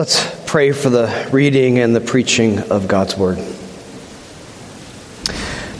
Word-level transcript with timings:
Let's 0.00 0.50
pray 0.50 0.72
for 0.72 0.88
the 0.88 1.28
reading 1.30 1.78
and 1.78 1.94
the 1.94 2.00
preaching 2.00 2.70
of 2.70 2.88
God's 2.88 3.18
Word. 3.18 3.36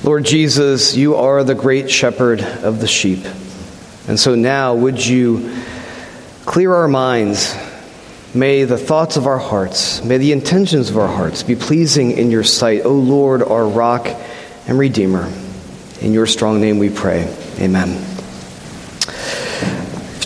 Lord 0.05 0.27
Jesus, 0.27 0.95
you 0.95 1.15
are 1.15 1.43
the 1.43 1.55
great 1.55 1.91
shepherd 1.91 2.43
of 2.43 2.83
the 2.83 2.87
sheep. 2.87 3.25
And 4.09 4.21
so 4.21 4.35
now, 4.35 4.75
would 4.75 5.07
you 5.07 5.57
clear 6.45 6.75
our 6.75 6.87
minds? 6.87 7.57
May 8.35 8.65
the 8.65 8.77
thoughts 8.77 9.17
of 9.17 9.27
our 9.27 9.39
hearts, 9.39 10.05
may 10.05 10.19
the 10.19 10.33
intentions 10.33 10.91
of 10.91 10.99
our 10.99 11.09
hearts 11.09 11.43
be 11.43 11.57
pleasing 11.57 12.11
in 12.11 12.31
your 12.31 12.45
sight, 12.45 12.85
O 12.85 12.93
Lord, 12.93 13.43
our 13.43 13.67
rock 13.67 14.07
and 14.67 14.79
redeemer. 14.79 15.33
In 16.03 16.13
your 16.13 16.27
strong 16.27 16.61
name 16.61 16.79
we 16.79 16.91
pray. 16.91 17.35
Amen. 17.59 18.10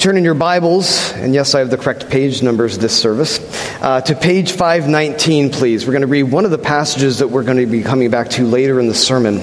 Turn 0.05 0.19
in 0.19 0.25
your 0.25 0.35
Bibles, 0.35 1.15
and 1.15 1.33
yes, 1.33 1.55
I 1.55 1.61
have 1.61 1.71
the 1.71 1.79
correct 1.79 2.11
page 2.11 2.43
numbers 2.43 2.77
this 2.77 2.95
service, 2.95 3.41
uh, 3.81 4.03
to 4.03 4.15
page 4.15 4.53
519, 4.53 5.49
please. 5.49 5.87
We're 5.87 5.95
going 5.95 6.03
to 6.03 6.07
read 6.07 6.25
one 6.25 6.45
of 6.45 6.51
the 6.51 6.59
passages 6.59 7.21
that 7.21 7.29
we're 7.29 7.43
going 7.43 7.57
to 7.57 7.65
be 7.65 7.83
coming 7.83 8.11
back 8.11 8.29
to 8.33 8.45
later 8.45 8.79
in 8.81 8.87
the 8.87 8.95
sermon. 8.95 9.41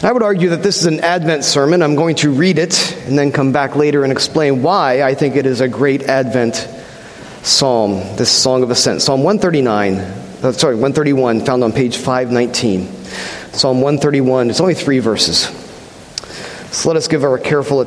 I 0.00 0.12
would 0.12 0.22
argue 0.22 0.50
that 0.50 0.62
this 0.62 0.78
is 0.78 0.86
an 0.86 1.00
Advent 1.00 1.42
sermon. 1.42 1.82
I'm 1.82 1.96
going 1.96 2.14
to 2.16 2.30
read 2.30 2.56
it 2.56 2.96
and 3.08 3.18
then 3.18 3.32
come 3.32 3.50
back 3.50 3.74
later 3.74 4.04
and 4.04 4.12
explain 4.12 4.62
why 4.62 5.02
I 5.02 5.16
think 5.16 5.34
it 5.34 5.44
is 5.44 5.60
a 5.60 5.66
great 5.66 6.04
Advent 6.04 6.68
psalm, 7.42 7.94
this 8.16 8.30
Song 8.30 8.62
of 8.62 8.70
Ascent. 8.70 9.02
Psalm 9.02 9.24
139, 9.24 9.94
uh, 9.96 10.52
sorry, 10.52 10.76
131, 10.76 11.44
found 11.44 11.64
on 11.64 11.72
page 11.72 11.96
519. 11.96 12.86
Psalm 13.54 13.80
131, 13.80 14.50
it's 14.50 14.60
only 14.60 14.74
three 14.74 15.00
verses. 15.00 15.61
So 16.72 16.88
let 16.88 16.96
us 16.96 17.06
give 17.06 17.22
our 17.22 17.36
careful 17.36 17.82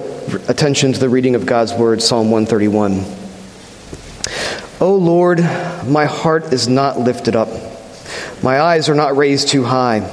attention 0.48 0.94
to 0.94 1.00
the 1.00 1.10
reading 1.10 1.34
of 1.34 1.48
God's 1.48 1.74
word, 1.74 2.04
Psalm 2.04 2.30
131. 2.30 3.04
O 4.80 4.94
Lord, 4.94 5.40
my 5.88 6.06
heart 6.06 6.54
is 6.54 6.68
not 6.68 7.00
lifted 7.00 7.36
up, 7.36 7.50
my 8.44 8.62
eyes 8.62 8.88
are 8.88 8.94
not 8.94 9.18
raised 9.18 9.48
too 9.48 9.64
high. 9.64 10.08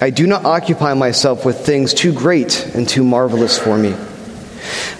I 0.00 0.08
do 0.08 0.26
not 0.26 0.46
occupy 0.46 0.94
myself 0.94 1.44
with 1.44 1.66
things 1.66 1.92
too 1.92 2.14
great 2.14 2.74
and 2.74 2.88
too 2.88 3.04
marvelous 3.04 3.58
for 3.58 3.76
me. 3.76 3.94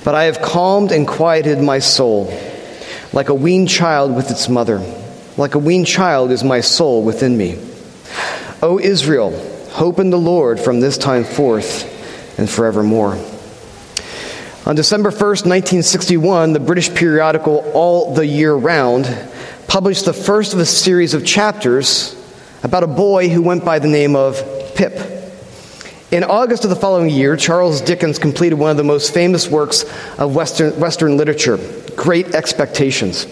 But 0.04 0.14
I 0.14 0.24
have 0.24 0.42
calmed 0.42 0.92
and 0.92 1.08
quieted 1.08 1.58
my 1.58 1.78
soul, 1.78 2.30
like 3.14 3.30
a 3.30 3.34
weaned 3.34 3.70
child 3.70 4.14
with 4.14 4.30
its 4.30 4.46
mother. 4.50 4.78
Like 5.38 5.54
a 5.54 5.58
weaned 5.58 5.86
child 5.86 6.32
is 6.32 6.44
my 6.44 6.60
soul 6.60 7.02
within 7.02 7.34
me. 7.34 7.58
O 8.60 8.78
Israel, 8.78 9.30
hope 9.70 9.98
in 10.00 10.10
the 10.10 10.18
Lord 10.18 10.60
from 10.60 10.80
this 10.80 10.98
time 10.98 11.24
forth 11.24 11.89
and 12.40 12.48
forevermore. 12.48 13.18
On 14.66 14.74
December 14.74 15.10
1st, 15.10 15.46
1961, 15.46 16.54
the 16.54 16.60
British 16.60 16.92
periodical 16.92 17.58
All 17.74 18.14
the 18.14 18.26
Year 18.26 18.54
Round 18.54 19.06
published 19.68 20.06
the 20.06 20.12
first 20.12 20.54
of 20.54 20.58
a 20.58 20.66
series 20.66 21.12
of 21.12 21.24
chapters 21.24 22.16
about 22.62 22.82
a 22.82 22.86
boy 22.86 23.28
who 23.28 23.42
went 23.42 23.64
by 23.64 23.78
the 23.78 23.88
name 23.88 24.16
of 24.16 24.42
Pip. 24.74 24.94
In 26.10 26.24
August 26.24 26.64
of 26.64 26.70
the 26.70 26.76
following 26.76 27.10
year, 27.10 27.36
Charles 27.36 27.82
Dickens 27.82 28.18
completed 28.18 28.56
one 28.56 28.70
of 28.70 28.76
the 28.78 28.84
most 28.84 29.12
famous 29.12 29.48
works 29.48 29.84
of 30.18 30.34
Western, 30.34 30.80
Western 30.80 31.16
literature, 31.16 31.58
Great 31.94 32.34
Expectations. 32.34 33.26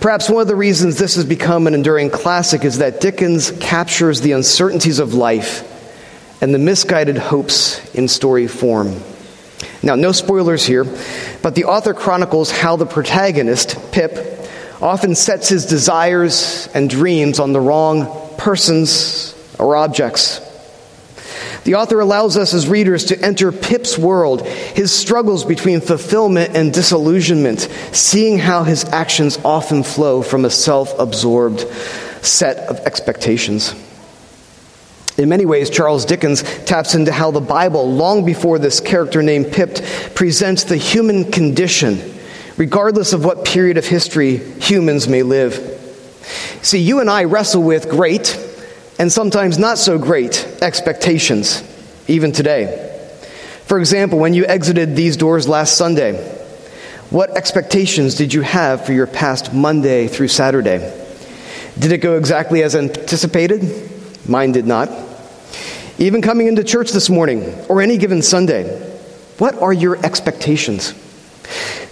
Perhaps 0.00 0.28
one 0.28 0.42
of 0.42 0.48
the 0.48 0.56
reasons 0.56 0.98
this 0.98 1.14
has 1.14 1.24
become 1.24 1.66
an 1.66 1.72
enduring 1.72 2.10
classic 2.10 2.64
is 2.64 2.78
that 2.78 3.00
Dickens 3.00 3.50
captures 3.60 4.20
the 4.20 4.32
uncertainties 4.32 4.98
of 4.98 5.14
life 5.14 5.70
and 6.44 6.52
the 6.52 6.58
misguided 6.58 7.16
hopes 7.16 7.82
in 7.94 8.06
story 8.06 8.46
form. 8.46 9.00
Now, 9.82 9.94
no 9.94 10.12
spoilers 10.12 10.62
here, 10.62 10.84
but 11.40 11.54
the 11.54 11.64
author 11.64 11.94
chronicles 11.94 12.50
how 12.50 12.76
the 12.76 12.84
protagonist, 12.84 13.78
Pip, 13.92 14.46
often 14.82 15.14
sets 15.14 15.48
his 15.48 15.64
desires 15.64 16.68
and 16.74 16.90
dreams 16.90 17.40
on 17.40 17.54
the 17.54 17.60
wrong 17.62 18.36
persons 18.36 19.34
or 19.58 19.74
objects. 19.74 20.38
The 21.64 21.76
author 21.76 22.00
allows 22.00 22.36
us 22.36 22.52
as 22.52 22.68
readers 22.68 23.06
to 23.06 23.18
enter 23.18 23.50
Pip's 23.50 23.96
world, 23.96 24.46
his 24.46 24.92
struggles 24.92 25.46
between 25.46 25.80
fulfillment 25.80 26.54
and 26.54 26.74
disillusionment, 26.74 27.60
seeing 27.92 28.36
how 28.36 28.64
his 28.64 28.84
actions 28.84 29.38
often 29.46 29.82
flow 29.82 30.20
from 30.20 30.44
a 30.44 30.50
self 30.50 30.92
absorbed 30.98 31.60
set 32.20 32.58
of 32.68 32.80
expectations. 32.80 33.74
In 35.16 35.28
many 35.28 35.46
ways, 35.46 35.70
Charles 35.70 36.04
Dickens 36.04 36.42
taps 36.64 36.96
into 36.96 37.12
how 37.12 37.30
the 37.30 37.40
Bible, 37.40 37.92
long 37.92 38.24
before 38.24 38.58
this 38.58 38.80
character 38.80 39.22
named 39.22 39.52
Pip, 39.52 39.78
presents 40.14 40.64
the 40.64 40.76
human 40.76 41.30
condition, 41.30 42.00
regardless 42.56 43.12
of 43.12 43.24
what 43.24 43.44
period 43.44 43.78
of 43.78 43.86
history 43.86 44.38
humans 44.38 45.06
may 45.06 45.22
live. 45.22 45.54
See, 46.62 46.80
you 46.80 46.98
and 46.98 47.08
I 47.08 47.24
wrestle 47.24 47.62
with 47.62 47.88
great 47.88 48.36
and 48.98 49.12
sometimes 49.12 49.58
not 49.58 49.78
so 49.78 49.98
great 49.98 50.46
expectations, 50.60 51.62
even 52.08 52.32
today. 52.32 52.90
For 53.66 53.78
example, 53.78 54.18
when 54.18 54.34
you 54.34 54.44
exited 54.46 54.96
these 54.96 55.16
doors 55.16 55.48
last 55.48 55.76
Sunday, 55.76 56.16
what 57.10 57.36
expectations 57.36 58.16
did 58.16 58.34
you 58.34 58.40
have 58.40 58.84
for 58.84 58.92
your 58.92 59.06
past 59.06 59.54
Monday 59.54 60.08
through 60.08 60.28
Saturday? 60.28 60.78
Did 61.78 61.92
it 61.92 61.98
go 61.98 62.16
exactly 62.16 62.64
as 62.64 62.74
anticipated? 62.74 63.90
Mine 64.28 64.52
did 64.52 64.66
not. 64.66 65.03
Even 65.98 66.22
coming 66.22 66.48
into 66.48 66.64
church 66.64 66.90
this 66.90 67.08
morning 67.08 67.54
or 67.68 67.80
any 67.80 67.98
given 67.98 68.20
Sunday, 68.20 68.64
what 69.38 69.54
are 69.62 69.72
your 69.72 70.04
expectations? 70.04 70.92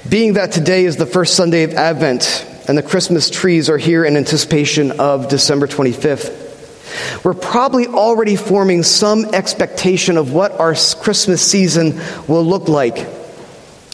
Being 0.09 0.33
that 0.33 0.51
today 0.51 0.85
is 0.85 0.97
the 0.97 1.07
first 1.07 1.37
Sunday 1.37 1.63
of 1.63 1.75
Advent 1.75 2.45
and 2.67 2.77
the 2.77 2.83
Christmas 2.83 3.31
trees 3.31 3.71
are 3.71 3.79
here 3.79 4.05
in 4.05 4.17
anticipation 4.17 4.91
of 4.93 5.29
December 5.29 5.69
25th, 5.69 7.25
we're 7.25 7.35
probably 7.35 7.87
already 7.87 8.35
forming 8.35 8.83
some 8.83 9.25
expectation 9.27 10.17
of 10.17 10.33
what 10.33 10.53
our 10.59 10.75
Christmas 10.75 11.41
season 11.41 12.01
will 12.27 12.45
look 12.45 12.69
like 12.69 13.07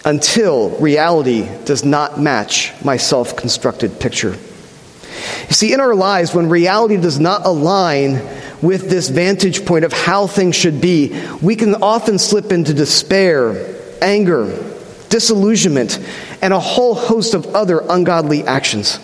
until 0.07 0.71
reality 0.79 1.47
does 1.67 1.85
not 1.85 2.19
match 2.19 2.73
my 2.83 2.97
self 2.97 3.37
constructed 3.37 4.01
picture. 4.01 4.37
You 5.49 5.55
see, 5.55 5.73
in 5.73 5.81
our 5.81 5.95
lives, 5.95 6.35
when 6.35 6.49
reality 6.49 6.97
does 6.97 7.19
not 7.19 7.47
align 7.47 8.21
with 8.63 8.91
this 8.91 9.09
vantage 9.09 9.65
point 9.65 9.85
of 9.85 9.93
how 9.93 10.27
things 10.27 10.57
should 10.57 10.81
be, 10.81 11.19
we 11.41 11.57
can 11.57 11.77
often 11.77 12.19
slip 12.19 12.53
into 12.53 12.75
despair, 12.75 13.77
anger, 14.03 14.47
disillusionment, 15.09 15.99
and 16.43 16.53
a 16.53 16.61
whole 16.61 16.95
host 16.95 17.35
of 17.35 17.55
other 17.55 17.81
ungodly 17.89 18.45
actions. 18.45 18.99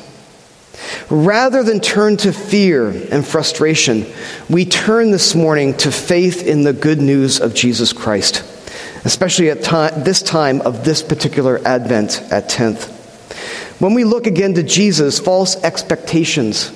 Rather 1.11 1.63
than 1.63 1.81
turn 1.81 2.17
to 2.17 2.33
fear 2.33 2.89
and 2.89 3.27
frustration, 3.27 4.07
we 4.49 4.65
turn 4.65 5.11
this 5.11 5.35
morning 5.35 5.77
to 5.77 5.93
faith 5.93 6.47
in 6.47 6.63
the 6.63 6.73
good 6.73 7.01
news 7.01 7.41
of 7.41 7.55
Jesus 7.55 7.93
Christ, 7.93 8.43
especially 9.05 9.51
at 9.51 9.63
time, 9.63 10.03
this 10.03 10.23
time 10.23 10.61
of 10.63 10.85
this 10.85 11.03
particular 11.03 11.61
Advent 11.67 12.23
at 12.31 12.49
10th. 12.49 12.94
When 13.79 13.95
we 13.95 14.05
look 14.05 14.27
again 14.27 14.55
to 14.55 14.63
Jesus, 14.63 15.19
false 15.19 15.57
expectations 15.63 16.73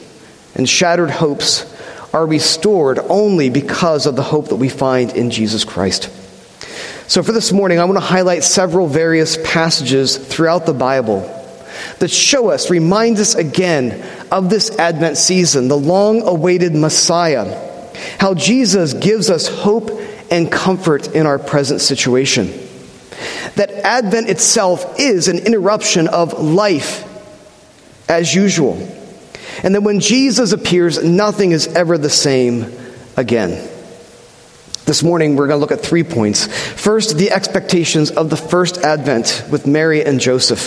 and 0.55 0.69
shattered 0.69 1.11
hopes 1.11 1.75
are 2.13 2.27
restored 2.27 2.99
only 2.99 3.51
because 3.51 4.07
of 4.07 4.17
the 4.17 4.23
hope 4.23 4.49
that 4.49 4.57
we 4.57 4.69
find 4.69 5.13
in 5.13 5.31
Jesus 5.31 5.65
Christ. 5.65 6.11
So, 7.09 7.23
for 7.23 7.33
this 7.33 7.53
morning, 7.53 7.79
I 7.79 7.85
want 7.85 7.97
to 7.97 8.05
highlight 8.05 8.45
several 8.45 8.87
various 8.87 9.39
passages 9.45 10.17
throughout 10.17 10.67
the 10.67 10.75
Bible 10.75 11.21
that 12.01 12.11
show 12.11 12.51
us, 12.51 12.71
remind 12.71 13.19
us 13.19 13.35
again 13.35 14.05
of 14.31 14.51
this 14.51 14.77
Advent 14.79 15.17
season, 15.17 15.69
the 15.69 15.77
long 15.77 16.23
awaited 16.23 16.75
Messiah, 16.75 17.93
how 18.19 18.35
Jesus 18.35 18.93
gives 18.93 19.31
us 19.31 19.49
hope 19.49 19.91
and 20.31 20.51
comfort 20.51 21.15
in 21.15 21.27
our 21.27 21.39
present 21.39 21.81
situation. 21.81 22.68
That 23.57 23.71
Advent 23.71 24.29
itself 24.29 24.99
is 24.99 25.29
an 25.29 25.39
interruption 25.39 26.09
of 26.09 26.39
life 26.41 27.05
as 28.09 28.35
usual. 28.35 28.77
And 29.63 29.75
that 29.75 29.83
when 29.83 30.01
Jesus 30.01 30.53
appears, 30.53 31.03
nothing 31.03 31.53
is 31.53 31.67
ever 31.69 31.99
the 31.99 32.11
same 32.11 32.73
again. 33.17 33.69
This 34.85 35.03
morning, 35.03 35.37
we're 35.37 35.49
going 35.49 35.59
to 35.59 35.61
look 35.61 35.73
at 35.73 35.85
three 35.85 36.05
points. 36.05 36.47
First, 36.47 37.19
the 37.19 37.31
expectations 37.31 38.11
of 38.11 38.31
the 38.31 38.37
first 38.37 38.79
Advent 38.79 39.45
with 39.51 39.67
Mary 39.67 40.03
and 40.03 40.19
Joseph. 40.19 40.61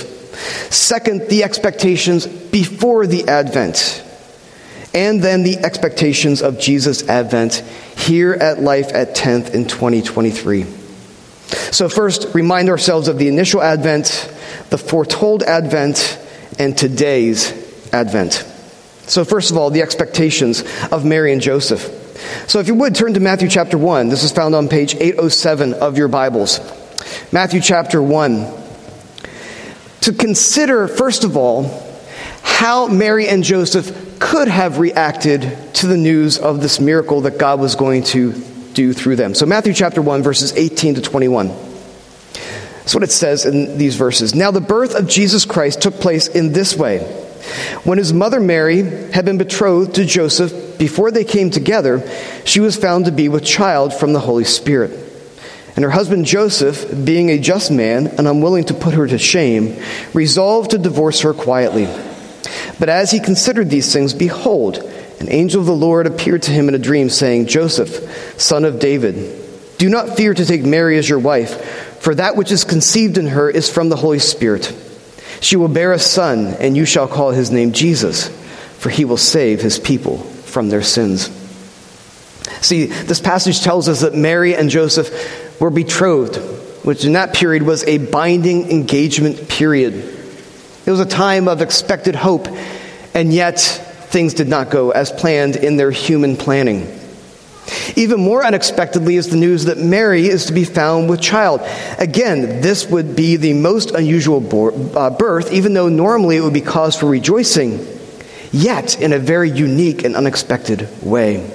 Second, 0.72 1.28
the 1.30 1.44
expectations 1.44 2.28
before 2.28 3.08
the 3.08 3.28
Advent. 3.28 4.04
And 4.94 5.24
then 5.24 5.44
the 5.44 5.58
expectations 5.60 6.42
of 6.42 6.60
Jesus' 6.60 7.08
Advent 7.08 7.64
here 7.98 8.34
at 8.34 8.60
Life 8.60 8.94
at 8.94 9.16
10th 9.16 9.54
in 9.54 9.66
2023. 9.66 10.81
So, 11.52 11.90
first, 11.90 12.34
remind 12.34 12.70
ourselves 12.70 13.08
of 13.08 13.18
the 13.18 13.28
initial 13.28 13.62
Advent, 13.62 14.34
the 14.70 14.78
foretold 14.78 15.44
Advent, 15.44 16.20
and 16.58 16.78
today's 16.78 17.52
Advent. 17.94 18.46
So, 19.08 19.26
first 19.26 19.52
of 19.52 19.58
all, 19.58 19.70
the 19.70 19.82
expectations 19.82 20.64
of 20.92 21.06
Mary 21.06 21.34
and 21.34 21.42
Joseph. 21.42 21.82
So, 22.48 22.60
if 22.60 22.68
you 22.68 22.76
would 22.76 22.96
turn 22.96 23.14
to 23.16 23.20
Matthew 23.20 23.50
chapter 23.50 23.78
1, 23.78 24.10
this 24.10 24.24
is 24.24 24.32
found 24.32 24.56
on 24.56 24.70
page 24.70 24.96
807 24.96 25.74
of 25.74 25.98
your 25.98 26.08
Bibles. 26.08 26.60
Matthew 27.32 27.62
chapter 27.62 28.02
1 28.02 28.62
to 30.02 30.14
consider, 30.14 30.88
first 30.88 31.24
of 31.24 31.38
all, 31.38 31.64
how 32.42 32.88
Mary 32.88 33.28
and 33.28 33.44
Joseph 33.44 34.20
could 34.20 34.48
have 34.48 34.80
reacted 34.80 35.42
to 35.76 35.88
the 35.88 35.98
news 35.98 36.38
of 36.38 36.62
this 36.62 36.80
miracle 36.80 37.22
that 37.22 37.38
God 37.38 37.60
was 37.60 37.76
going 37.76 38.04
to 38.06 38.34
do 38.74 38.94
through 38.94 39.16
them. 39.16 39.34
So, 39.36 39.46
Matthew 39.46 39.74
chapter 39.74 40.02
1, 40.02 40.24
verses 40.24 40.54
18 40.54 40.96
to 40.96 41.02
21. 41.02 41.48
That's 41.48 42.96
what 42.96 43.04
it 43.04 43.12
says 43.12 43.46
in 43.46 43.78
these 43.78 43.96
verses. 43.96 44.34
Now, 44.34 44.52
the 44.52 44.62
birth 44.62 44.96
of 44.96 45.08
Jesus 45.08 45.46
Christ 45.46 45.82
took 45.82 45.96
place 45.96 46.28
in 46.28 46.52
this 46.52 46.76
way. 46.76 47.00
When 47.84 47.98
his 47.98 48.14
mother 48.14 48.40
Mary 48.40 48.82
had 49.12 49.26
been 49.26 49.38
betrothed 49.38 49.96
to 49.96 50.06
Joseph, 50.06 50.78
before 50.78 51.12
they 51.12 51.24
came 51.24 51.50
together, 51.50 52.08
she 52.46 52.60
was 52.60 52.76
found 52.76 53.06
to 53.06 53.12
be 53.12 53.30
with 53.30 53.46
child 53.46 53.94
from 53.94 54.14
the 54.14 54.20
Holy 54.20 54.44
Spirit. 54.44 54.92
And 55.76 55.86
her 55.86 55.92
husband 55.92 56.26
Joseph, 56.26 57.06
being 57.06 57.30
a 57.30 57.40
just 57.40 57.72
man 57.72 58.08
and 58.08 58.28
unwilling 58.28 58.66
to 58.66 58.74
put 58.74 58.94
her 58.94 59.08
to 59.08 59.18
shame, 59.18 59.82
resolved 60.14 60.72
to 60.72 60.78
divorce 60.78 61.22
her 61.22 61.34
quietly. 61.34 61.86
But 62.80 62.90
as 62.90 63.12
he 63.12 63.20
considered 63.20 63.70
these 63.70 63.94
things, 63.94 64.14
behold, 64.14 64.78
an 65.22 65.32
angel 65.32 65.62
of 65.62 65.68
the 65.68 65.74
Lord 65.74 66.08
appeared 66.08 66.42
to 66.44 66.52
him 66.52 66.68
in 66.68 66.74
a 66.74 66.80
dream, 66.80 67.10
saying, 67.10 67.46
Joseph, 67.46 68.42
son 68.42 68.66
of 68.66 68.80
David, 68.80 69.40
do 69.78 69.88
not 69.88 70.18
fear 70.18 70.34
to 70.34 70.46
take 70.46 70.64
Mary 70.64 70.98
as 70.98 71.08
your 71.08 71.20
wife, 71.20 72.00
for 72.02 72.16
that 72.16 72.36
which 72.36 72.52
is 72.52 72.64
conceived 72.64 73.20
in 73.20 73.28
her 73.28 73.48
is 73.48 73.70
from 73.70 73.90
the 73.90 73.96
Holy 73.96 74.18
Spirit. 74.18 74.76
She 75.40 75.58
will 75.58 75.68
bear 75.68 75.94
a 75.94 76.00
son, 76.00 76.48
and 76.60 76.76
you 76.76 76.86
shall 76.86 77.08
call 77.08 77.30
his 77.30 77.52
name 77.52 77.72
Jesus, 77.72 78.30
for 78.80 78.90
he 78.90 79.06
will 79.06 79.16
save 79.16 79.62
his 79.62 79.78
people 79.78 80.18
from 80.18 80.70
their 80.70 80.82
sins. 80.82 81.30
See, 82.62 82.88
this 82.88 83.22
passage 83.22 83.62
tells 83.62 83.88
us 83.88 84.02
that 84.02 84.16
Mary 84.16 84.56
and 84.56 84.72
Joseph 84.72 85.62
were 85.62 85.70
betrothed, 85.70 86.38
which 86.84 87.06
in 87.06 87.14
that 87.14 87.36
period 87.36 87.62
was 87.62 87.84
a 87.84 88.00
binding 88.00 88.72
engagement 88.72 89.48
period. 89.50 89.94
It 89.94 90.90
was 90.90 91.00
a 91.00 91.06
time 91.06 91.48
of 91.48 91.62
expected 91.62 92.16
hope, 92.16 92.48
and 93.14 93.32
yet 93.32 93.91
things 94.12 94.34
did 94.34 94.48
not 94.48 94.70
go 94.70 94.92
as 94.92 95.12
planned 95.12 95.56
in 95.56 95.78
their 95.78 95.92
human 95.92 96.36
planning. 96.36 97.00
Even 97.96 98.20
more 98.20 98.44
unexpectedly 98.44 99.16
is 99.16 99.30
the 99.30 99.38
news 99.38 99.66
that 99.66 99.78
Mary 99.78 100.28
is 100.28 100.46
to 100.46 100.54
be 100.54 100.66
found 100.66 101.10
with 101.10 101.22
child. 101.22 101.62
Again, 101.98 102.62
this 102.62 102.88
would 102.88 103.16
be 103.16 103.38
the 103.38 103.54
most 103.54 103.92
unusual 103.92 104.40
uh, 104.98 105.10
birth, 105.12 105.52
even 105.54 105.74
though 105.74 105.90
normally 105.90 106.38
it 106.38 106.42
would 106.42 106.54
be 106.54 106.62
cause 106.62 106.98
for 106.98 107.06
rejoicing, 107.06 107.86
yet 108.52 109.00
in 109.00 109.14
a 109.14 109.20
very 109.20 109.50
unique 109.50 110.04
and 110.04 110.16
unexpected 110.16 110.88
way. 111.02 111.48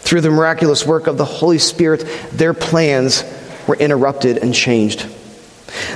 Through 0.00 0.20
the 0.20 0.30
miraculous 0.30 0.86
work 0.86 1.06
of 1.06 1.18
the 1.18 1.24
Holy 1.24 1.58
Spirit, 1.58 2.06
their 2.32 2.54
plans 2.54 3.24
were 3.66 3.76
interrupted 3.76 4.38
and 4.38 4.54
changed. 4.54 5.08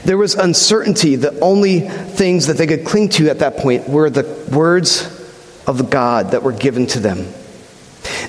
There 0.04 0.16
was 0.16 0.34
uncertainty. 0.34 1.16
The 1.16 1.38
only 1.40 1.80
things 1.80 2.46
that 2.46 2.56
they 2.56 2.66
could 2.66 2.84
cling 2.84 3.10
to 3.10 3.28
at 3.28 3.40
that 3.40 3.58
point 3.58 3.88
were 3.88 4.10
the 4.10 4.24
words 4.50 5.17
of 5.68 5.90
God 5.90 6.32
that 6.32 6.42
were 6.42 6.52
given 6.52 6.86
to 6.88 7.00
them. 7.00 7.32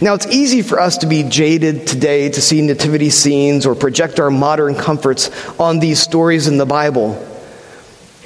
Now, 0.02 0.14
it's 0.14 0.28
easy 0.28 0.62
for 0.62 0.80
us 0.80 1.00
to 1.00 1.08
be 1.08 1.24
jaded 1.24 1.88
today 1.88 2.30
to 2.30 2.42
see 2.42 2.62
nativity 2.62 3.10
scenes 3.10 3.66
or 3.66 3.76
project 3.76 4.20
our 4.20 4.30
modern 4.30 4.76
comforts 4.76 5.30
on 5.60 5.80
these 5.80 6.02
stories 6.02 6.48
in 6.48 6.58
the 6.58 6.66
Bible, 6.66 7.26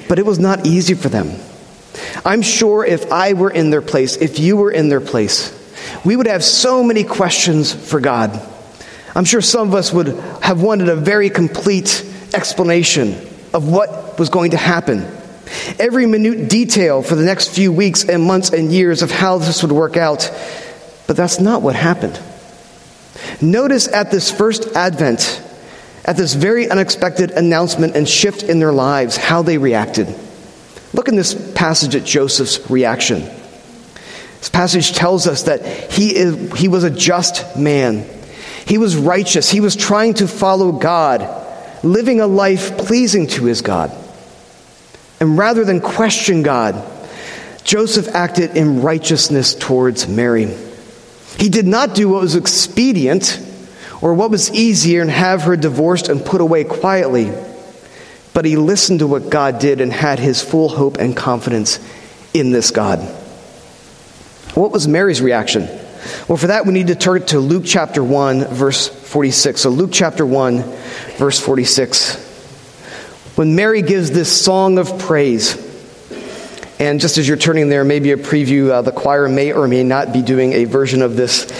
but 0.08 0.18
it 0.18 0.26
was 0.26 0.38
not 0.38 0.66
easy 0.66 0.94
for 0.94 1.08
them. 1.08 1.38
I'm 2.24 2.42
sure 2.42 2.84
if 2.84 3.10
I 3.10 3.32
were 3.34 3.50
in 3.50 3.70
their 3.70 3.82
place, 3.82 4.16
if 4.16 4.38
you 4.38 4.56
were 4.56 4.70
in 4.70 4.88
their 4.88 5.00
place, 5.00 5.52
we 6.04 6.16
would 6.16 6.26
have 6.26 6.44
so 6.44 6.82
many 6.82 7.04
questions 7.04 7.72
for 7.72 8.00
God. 8.00 8.40
I'm 9.14 9.24
sure 9.24 9.40
some 9.40 9.68
of 9.68 9.74
us 9.74 9.92
would 9.92 10.08
have 10.42 10.60
wanted 10.60 10.88
a 10.88 10.96
very 10.96 11.30
complete 11.30 12.04
explanation 12.34 13.12
of 13.52 13.68
what 13.68 14.18
was 14.18 14.28
going 14.28 14.52
to 14.52 14.56
happen. 14.56 15.06
Every 15.78 16.06
minute 16.06 16.48
detail 16.48 17.02
for 17.02 17.14
the 17.14 17.24
next 17.24 17.54
few 17.54 17.72
weeks 17.72 18.04
and 18.04 18.22
months 18.22 18.50
and 18.50 18.72
years 18.72 19.02
of 19.02 19.10
how 19.10 19.38
this 19.38 19.62
would 19.62 19.72
work 19.72 19.96
out. 19.96 20.30
But 21.06 21.16
that's 21.16 21.40
not 21.40 21.62
what 21.62 21.74
happened. 21.74 22.20
Notice 23.40 23.88
at 23.88 24.10
this 24.10 24.30
first 24.30 24.74
advent, 24.74 25.42
at 26.04 26.16
this 26.16 26.34
very 26.34 26.68
unexpected 26.70 27.30
announcement 27.30 27.96
and 27.96 28.08
shift 28.08 28.42
in 28.42 28.58
their 28.58 28.72
lives, 28.72 29.16
how 29.16 29.42
they 29.42 29.58
reacted. 29.58 30.08
Look 30.92 31.08
in 31.08 31.16
this 31.16 31.34
passage 31.52 31.96
at 31.96 32.04
Joseph's 32.04 32.70
reaction. 32.70 33.22
This 34.38 34.48
passage 34.50 34.92
tells 34.92 35.26
us 35.26 35.44
that 35.44 35.90
he, 35.90 36.14
is, 36.14 36.52
he 36.58 36.68
was 36.68 36.84
a 36.84 36.90
just 36.90 37.56
man. 37.56 38.06
He 38.66 38.78
was 38.78 38.96
righteous. 38.96 39.50
He 39.50 39.60
was 39.60 39.74
trying 39.74 40.14
to 40.14 40.28
follow 40.28 40.72
God, 40.72 41.84
living 41.84 42.20
a 42.20 42.26
life 42.26 42.78
pleasing 42.78 43.26
to 43.28 43.44
his 43.44 43.62
God. 43.62 43.90
And 45.20 45.38
rather 45.38 45.64
than 45.64 45.80
question 45.80 46.42
God, 46.42 46.82
Joseph 47.64 48.14
acted 48.14 48.56
in 48.56 48.82
righteousness 48.82 49.54
towards 49.54 50.06
Mary. 50.06 50.54
He 51.38 51.48
did 51.48 51.66
not 51.66 51.94
do 51.94 52.08
what 52.10 52.20
was 52.20 52.36
expedient 52.36 53.40
or 54.00 54.14
what 54.14 54.30
was 54.30 54.52
easier 54.52 55.00
and 55.00 55.10
have 55.10 55.42
her 55.42 55.56
divorced 55.56 56.08
and 56.08 56.24
put 56.24 56.40
away 56.40 56.64
quietly, 56.64 57.32
but 58.34 58.44
he 58.44 58.56
listened 58.56 58.98
to 58.98 59.06
what 59.06 59.30
God 59.30 59.58
did 59.58 59.80
and 59.80 59.92
had 59.92 60.18
his 60.18 60.42
full 60.42 60.68
hope 60.68 60.98
and 60.98 61.16
confidence 61.16 61.80
in 62.34 62.50
this 62.50 62.70
God. 62.70 62.98
What 64.54 64.70
was 64.70 64.86
Mary's 64.86 65.22
reaction? 65.22 65.62
Well, 66.28 66.36
for 66.36 66.48
that, 66.48 66.66
we 66.66 66.72
need 66.74 66.88
to 66.88 66.94
turn 66.94 67.24
to 67.26 67.38
Luke 67.40 67.64
chapter 67.66 68.04
1, 68.04 68.44
verse 68.54 68.88
46. 68.88 69.60
So, 69.60 69.70
Luke 69.70 69.90
chapter 69.92 70.26
1, 70.26 70.62
verse 71.16 71.40
46. 71.40 72.33
When 73.36 73.56
Mary 73.56 73.82
gives 73.82 74.12
this 74.12 74.44
song 74.44 74.78
of 74.78 74.96
praise, 75.00 75.56
and 76.78 77.00
just 77.00 77.18
as 77.18 77.26
you're 77.26 77.36
turning 77.36 77.68
there, 77.68 77.82
maybe 77.82 78.12
a 78.12 78.16
preview, 78.16 78.70
uh, 78.70 78.82
the 78.82 78.92
choir 78.92 79.28
may 79.28 79.52
or 79.52 79.66
may 79.66 79.82
not 79.82 80.12
be 80.12 80.22
doing 80.22 80.52
a 80.52 80.66
version 80.66 81.02
of 81.02 81.16
this 81.16 81.50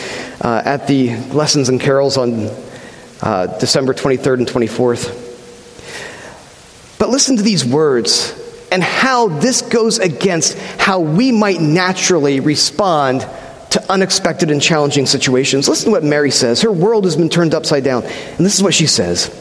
uh, 0.40 0.62
at 0.64 0.86
the 0.86 1.16
Lessons 1.32 1.68
and 1.68 1.80
Carols 1.80 2.16
on 2.16 2.48
uh, 3.22 3.58
December 3.58 3.92
23rd 3.92 4.38
and 4.38 4.46
24th. 4.46 5.20
But 7.00 7.08
listen 7.08 7.38
to 7.38 7.42
these 7.42 7.64
words 7.64 8.40
and 8.70 8.80
how 8.80 9.26
this 9.26 9.60
goes 9.60 9.98
against 9.98 10.56
how 10.78 11.00
we 11.00 11.32
might 11.32 11.60
naturally 11.60 12.38
respond 12.38 13.22
to 13.70 13.84
unexpected 13.90 14.52
and 14.52 14.62
challenging 14.62 15.06
situations. 15.06 15.68
Listen 15.68 15.86
to 15.86 15.90
what 15.90 16.04
Mary 16.04 16.30
says. 16.30 16.62
Her 16.62 16.70
world 16.70 17.02
has 17.04 17.16
been 17.16 17.30
turned 17.30 17.52
upside 17.52 17.82
down. 17.82 18.04
And 18.04 18.46
this 18.46 18.54
is 18.54 18.62
what 18.62 18.74
she 18.74 18.86
says 18.86 19.40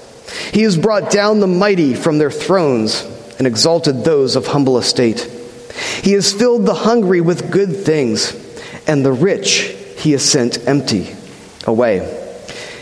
He 0.53 0.63
has 0.63 0.77
brought 0.77 1.11
down 1.11 1.39
the 1.39 1.47
mighty 1.47 1.93
from 1.93 2.17
their 2.17 2.31
thrones 2.31 3.03
and 3.37 3.47
exalted 3.47 4.03
those 4.03 4.35
of 4.35 4.47
humble 4.47 4.77
estate. 4.77 5.19
He 6.01 6.13
has 6.13 6.33
filled 6.33 6.65
the 6.65 6.73
hungry 6.73 7.21
with 7.21 7.51
good 7.51 7.85
things, 7.85 8.35
and 8.87 9.05
the 9.05 9.11
rich 9.11 9.75
he 9.97 10.11
has 10.11 10.23
sent 10.23 10.67
empty 10.67 11.15
away. 11.65 12.17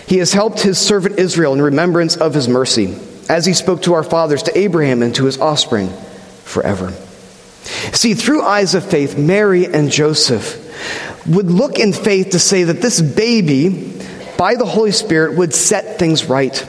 He 0.08 0.18
has 0.18 0.34
helped 0.34 0.60
his 0.62 0.78
servant 0.78 1.20
Israel 1.20 1.54
in 1.54 1.62
remembrance 1.62 2.18
of 2.18 2.34
his 2.34 2.48
mercy, 2.48 2.98
as 3.30 3.46
he 3.46 3.54
spoke 3.54 3.84
to 3.84 3.94
our 3.94 4.04
fathers, 4.04 4.44
to 4.44 4.58
Abraham, 4.58 5.04
and 5.04 5.14
to 5.16 5.26
his 5.26 5.40
offspring 5.40 5.90
forever. 6.44 6.92
See, 7.94 8.14
through 8.16 8.42
eyes 8.42 8.74
of 8.74 8.84
faith, 8.84 9.18
Mary 9.18 9.66
and 9.66 9.92
Joseph 9.92 10.66
would 11.28 11.52
look 11.52 11.78
in 11.78 11.94
faith 11.94 12.32
to 12.32 12.40
say 12.40 12.64
that 12.64 12.82
this 12.82 13.02
baby, 13.02 14.02
by 14.38 14.56
the 14.56 14.66
Holy 14.66 14.92
Spirit, 14.92 15.38
would 15.38 15.54
set 15.54 16.00
things 16.00 16.26
right 16.26 16.68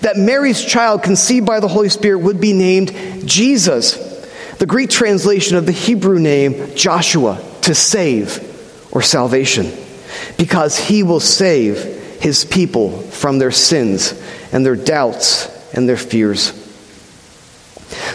that 0.00 0.16
Mary's 0.16 0.64
child, 0.64 1.02
conceived 1.02 1.46
by 1.46 1.60
the 1.60 1.68
Holy 1.68 1.88
Spirit, 1.88 2.18
would 2.18 2.40
be 2.40 2.52
named 2.52 2.92
Jesus, 3.26 3.96
the 4.58 4.66
Greek 4.66 4.90
translation 4.90 5.56
of 5.56 5.66
the 5.66 5.72
Hebrew 5.72 6.18
name 6.18 6.74
Joshua, 6.74 7.42
to 7.62 7.74
save 7.74 8.38
or 8.92 9.02
salvation, 9.02 9.72
because 10.38 10.78
he 10.78 11.02
will 11.02 11.20
save 11.20 11.82
his 12.20 12.44
people 12.44 12.98
from 13.02 13.38
their 13.38 13.50
sins 13.50 14.12
and 14.52 14.64
their 14.64 14.76
doubts 14.76 15.48
and 15.74 15.88
their 15.88 15.96
fears. 15.96 16.52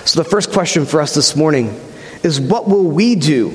So, 0.06 0.24
the 0.24 0.30
first 0.30 0.52
question 0.52 0.86
for 0.86 1.02
us 1.02 1.14
this 1.14 1.36
morning 1.36 1.80
is 2.24 2.40
what 2.40 2.68
will 2.68 2.86
we 2.86 3.16
do 3.16 3.50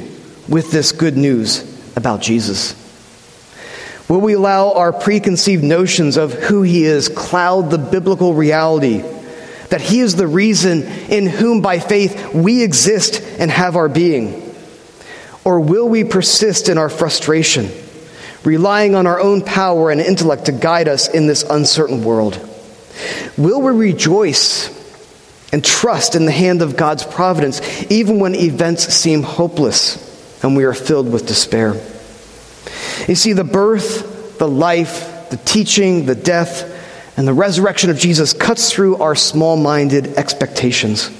with 0.49 0.71
this 0.71 0.93
good 0.93 1.17
news 1.17 1.63
about 1.97 2.21
Jesus? 2.21 2.84
Will 4.09 4.21
we 4.21 4.35
allow 4.35 4.73
our 4.73 4.93
preconceived 4.93 5.65
notions 5.65 6.17
of 6.17 6.33
who 6.33 6.63
He 6.63 6.85
is 6.85 7.09
cloud 7.09 7.71
the 7.71 7.79
biblical 7.79 8.35
reality 8.35 9.03
that 9.71 9.81
He 9.81 10.01
is 10.01 10.15
the 10.15 10.27
reason 10.27 10.83
in 10.83 11.27
whom 11.27 11.63
by 11.63 11.79
faith 11.79 12.35
we 12.35 12.63
exist 12.63 13.23
and 13.39 13.51
have 13.51 13.77
our 13.77 13.89
being? 13.89 14.55
Or 15.45 15.61
will 15.61 15.89
we 15.89 16.05
persist 16.05 16.69
in 16.69 16.79
our 16.79 16.89
frustration, 16.89 17.71
relying 18.45 18.95
on 18.95 19.07
our 19.07 19.21
own 19.21 19.43
power 19.43 19.91
and 19.91 20.01
intellect 20.01 20.47
to 20.47 20.53
guide 20.53 20.87
us 20.89 21.09
in 21.09 21.27
this 21.27 21.43
uncertain 21.43 22.05
world? 22.05 22.39
Will 23.37 23.61
we 23.61 23.73
rejoice 23.73 24.69
and 25.53 25.65
trust 25.65 26.15
in 26.15 26.25
the 26.25 26.33
hand 26.33 26.63
of 26.63 26.77
God's 26.77 27.05
providence, 27.05 27.61
even 27.91 28.21
when 28.21 28.35
events 28.35 28.93
seem 28.95 29.23
hopeless 29.23 30.43
and 30.43 30.57
we 30.57 30.65
are 30.65 30.75
filled 30.75 31.13
with 31.13 31.27
despair? 31.27 31.75
You 33.09 33.15
see, 33.15 33.35
the 33.35 33.45
birth, 33.45 34.39
the 34.39 34.49
life, 34.49 35.29
the 35.31 35.37
teaching, 35.37 36.07
the 36.07 36.15
death, 36.15 36.71
and 37.17 37.29
the 37.29 37.35
resurrection 37.35 37.91
of 37.91 37.99
Jesus 37.99 38.33
cuts 38.33 38.73
through 38.73 38.97
our 38.97 39.15
small 39.15 39.57
minded 39.57 40.15
expectations. 40.17 41.11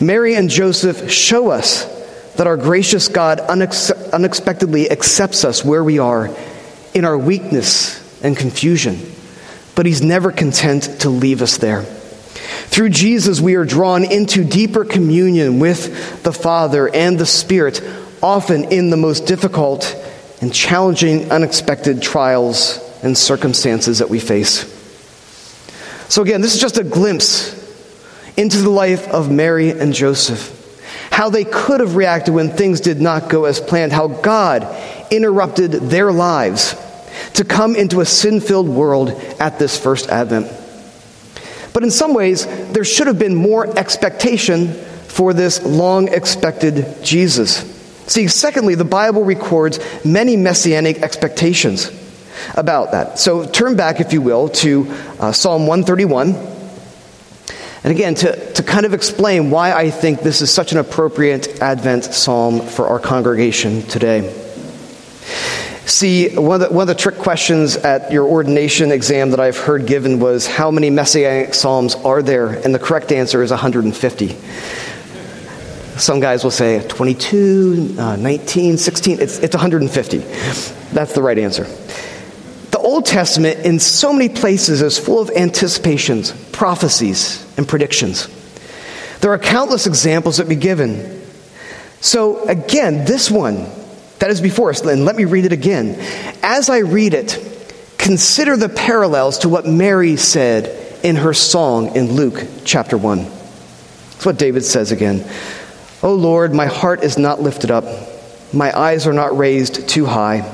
Mary 0.00 0.34
and 0.34 0.48
Joseph 0.48 1.10
show 1.10 1.50
us 1.50 1.84
that 2.34 2.46
our 2.46 2.56
gracious 2.56 3.08
God 3.08 3.38
unex- 3.38 4.12
unexpectedly 4.12 4.90
accepts 4.90 5.44
us 5.44 5.64
where 5.64 5.82
we 5.82 5.98
are 5.98 6.34
in 6.94 7.04
our 7.04 7.18
weakness 7.18 8.22
and 8.22 8.36
confusion, 8.36 8.98
but 9.74 9.86
He's 9.86 10.02
never 10.02 10.30
content 10.30 11.00
to 11.00 11.10
leave 11.10 11.42
us 11.42 11.58
there. 11.58 11.82
Through 11.82 12.90
Jesus, 12.90 13.40
we 13.40 13.54
are 13.54 13.64
drawn 13.64 14.04
into 14.04 14.44
deeper 14.44 14.84
communion 14.84 15.58
with 15.58 16.22
the 16.22 16.32
Father 16.32 16.88
and 16.88 17.18
the 17.18 17.26
Spirit, 17.26 17.82
often 18.22 18.64
in 18.64 18.90
the 18.90 18.96
most 18.96 19.26
difficult 19.26 19.84
and 20.46 20.54
challenging, 20.54 21.32
unexpected 21.32 22.00
trials 22.00 22.78
and 23.02 23.18
circumstances 23.18 23.98
that 23.98 24.08
we 24.08 24.20
face. 24.20 24.72
So, 26.08 26.22
again, 26.22 26.40
this 26.40 26.54
is 26.54 26.60
just 26.60 26.78
a 26.78 26.84
glimpse 26.84 27.52
into 28.36 28.58
the 28.58 28.70
life 28.70 29.08
of 29.08 29.28
Mary 29.28 29.70
and 29.70 29.92
Joseph. 29.92 30.52
How 31.10 31.30
they 31.30 31.42
could 31.42 31.80
have 31.80 31.96
reacted 31.96 32.32
when 32.32 32.50
things 32.50 32.80
did 32.80 33.00
not 33.00 33.28
go 33.28 33.46
as 33.46 33.58
planned. 33.58 33.92
How 33.92 34.06
God 34.06 34.64
interrupted 35.10 35.72
their 35.72 36.12
lives 36.12 36.76
to 37.34 37.44
come 37.44 37.74
into 37.74 38.00
a 38.00 38.06
sin 38.06 38.40
filled 38.40 38.68
world 38.68 39.10
at 39.40 39.58
this 39.58 39.76
first 39.76 40.08
advent. 40.10 40.46
But 41.72 41.82
in 41.82 41.90
some 41.90 42.14
ways, 42.14 42.46
there 42.70 42.84
should 42.84 43.08
have 43.08 43.18
been 43.18 43.34
more 43.34 43.66
expectation 43.76 44.74
for 45.08 45.32
this 45.32 45.64
long 45.64 46.06
expected 46.06 47.02
Jesus. 47.02 47.75
See, 48.06 48.28
secondly, 48.28 48.74
the 48.74 48.84
Bible 48.84 49.24
records 49.24 49.80
many 50.04 50.36
messianic 50.36 51.02
expectations 51.02 51.90
about 52.54 52.92
that. 52.92 53.18
So 53.18 53.44
turn 53.44 53.76
back, 53.76 54.00
if 54.00 54.12
you 54.12 54.20
will, 54.22 54.48
to 54.50 54.86
uh, 55.18 55.32
Psalm 55.32 55.66
131. 55.66 56.34
And 57.82 57.92
again, 57.92 58.14
to, 58.16 58.52
to 58.54 58.62
kind 58.62 58.84
of 58.84 58.94
explain 58.94 59.50
why 59.50 59.72
I 59.72 59.90
think 59.90 60.20
this 60.20 60.40
is 60.40 60.52
such 60.52 60.72
an 60.72 60.78
appropriate 60.78 61.60
Advent 61.60 62.04
psalm 62.04 62.60
for 62.60 62.88
our 62.88 62.98
congregation 62.98 63.82
today. 63.82 64.32
See, 65.86 66.34
one 66.34 66.60
of, 66.60 66.68
the, 66.68 66.74
one 66.74 66.82
of 66.82 66.88
the 66.88 67.00
trick 67.00 67.16
questions 67.16 67.76
at 67.76 68.10
your 68.10 68.26
ordination 68.26 68.90
exam 68.90 69.30
that 69.30 69.38
I've 69.38 69.56
heard 69.56 69.86
given 69.86 70.18
was 70.18 70.48
how 70.48 70.72
many 70.72 70.90
messianic 70.90 71.54
psalms 71.54 71.94
are 71.94 72.22
there? 72.22 72.48
And 72.48 72.74
the 72.74 72.80
correct 72.80 73.12
answer 73.12 73.40
is 73.42 73.50
150. 73.50 74.36
Some 75.98 76.20
guys 76.20 76.44
will 76.44 76.50
say 76.50 76.86
22, 76.86 77.96
uh, 77.98 78.16
19, 78.16 78.76
16. 78.76 79.20
It's, 79.20 79.38
it's 79.38 79.54
150. 79.54 80.18
That's 80.92 81.12
the 81.14 81.22
right 81.22 81.38
answer. 81.38 81.64
The 82.70 82.78
Old 82.78 83.06
Testament, 83.06 83.60
in 83.60 83.78
so 83.78 84.12
many 84.12 84.28
places, 84.28 84.82
is 84.82 84.98
full 84.98 85.20
of 85.20 85.30
anticipations, 85.30 86.32
prophecies, 86.52 87.44
and 87.56 87.66
predictions. 87.66 88.28
There 89.20 89.32
are 89.32 89.38
countless 89.38 89.86
examples 89.86 90.36
that 90.36 90.48
be 90.48 90.56
given. 90.56 91.22
So, 92.00 92.46
again, 92.46 93.06
this 93.06 93.30
one 93.30 93.66
that 94.18 94.30
is 94.30 94.40
before 94.40 94.70
us, 94.70 94.82
and 94.82 95.04
let 95.04 95.16
me 95.16 95.24
read 95.24 95.46
it 95.46 95.52
again. 95.52 95.96
As 96.42 96.68
I 96.68 96.78
read 96.78 97.14
it, 97.14 97.38
consider 97.96 98.56
the 98.56 98.68
parallels 98.68 99.38
to 99.38 99.48
what 99.48 99.66
Mary 99.66 100.16
said 100.16 101.04
in 101.04 101.16
her 101.16 101.32
song 101.32 101.96
in 101.96 102.12
Luke 102.12 102.42
chapter 102.64 102.98
1. 102.98 103.24
That's 103.24 104.26
what 104.26 104.38
David 104.38 104.64
says 104.64 104.92
again. 104.92 105.24
O 106.06 106.14
Lord, 106.14 106.54
my 106.54 106.66
heart 106.66 107.02
is 107.02 107.18
not 107.18 107.42
lifted 107.42 107.72
up, 107.72 107.84
my 108.52 108.70
eyes 108.78 109.08
are 109.08 109.12
not 109.12 109.36
raised 109.36 109.88
too 109.88 110.06
high. 110.06 110.48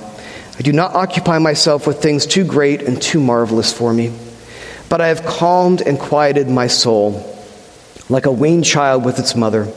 I 0.59 0.63
do 0.63 0.73
not 0.73 0.95
occupy 0.95 1.37
myself 1.41 1.87
with 1.87 2.01
things 2.01 2.25
too 2.25 2.47
great 2.47 2.81
and 2.81 3.03
too 3.03 3.21
marvelous 3.21 3.71
for 3.71 3.93
me, 3.93 4.17
but 4.89 5.03
I 5.03 5.09
have 5.09 5.27
calmed 5.27 5.83
and 5.83 6.01
quieted 6.01 6.49
my 6.49 6.69
soul 6.69 7.37
like 8.09 8.25
a 8.25 8.33
weaned 8.33 8.65
child 8.65 9.05
with 9.05 9.19
its 9.19 9.37
mother. 9.37 9.71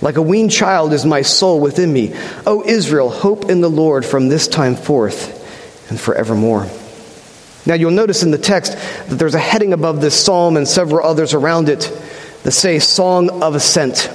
Like 0.00 0.16
a 0.16 0.22
weaned 0.22 0.50
child 0.50 0.94
is 0.94 1.04
my 1.04 1.20
soul 1.20 1.60
within 1.60 1.92
me. 1.92 2.14
O 2.46 2.64
Israel, 2.64 3.10
hope 3.10 3.50
in 3.50 3.60
the 3.60 3.68
Lord 3.68 4.06
from 4.06 4.28
this 4.28 4.48
time 4.48 4.76
forth 4.76 5.90
and 5.90 6.00
forevermore. 6.00 6.66
Now 7.66 7.74
you'll 7.74 7.90
notice 7.90 8.22
in 8.22 8.30
the 8.30 8.38
text 8.38 8.72
that 8.72 9.16
there's 9.18 9.34
a 9.34 9.38
heading 9.38 9.74
above 9.74 10.00
this 10.00 10.24
psalm 10.24 10.56
and 10.56 10.66
several 10.66 11.06
others 11.06 11.34
around 11.34 11.68
it 11.68 11.80
that 12.44 12.52
say 12.52 12.78
Song 12.78 13.42
of 13.42 13.54
Ascent. 13.54 14.10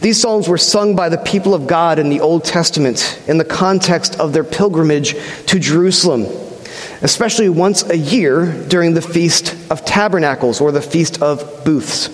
These 0.00 0.20
psalms 0.20 0.48
were 0.48 0.58
sung 0.58 0.96
by 0.96 1.08
the 1.08 1.18
people 1.18 1.54
of 1.54 1.66
God 1.66 1.98
in 1.98 2.08
the 2.08 2.20
Old 2.20 2.44
Testament 2.44 3.22
in 3.26 3.38
the 3.38 3.44
context 3.44 4.18
of 4.20 4.32
their 4.32 4.44
pilgrimage 4.44 5.16
to 5.46 5.58
Jerusalem, 5.58 6.26
especially 7.00 7.48
once 7.48 7.88
a 7.88 7.96
year 7.96 8.64
during 8.68 8.94
the 8.94 9.02
Feast 9.02 9.54
of 9.70 9.84
Tabernacles 9.84 10.60
or 10.60 10.72
the 10.72 10.82
Feast 10.82 11.22
of 11.22 11.64
Booths. 11.64 12.10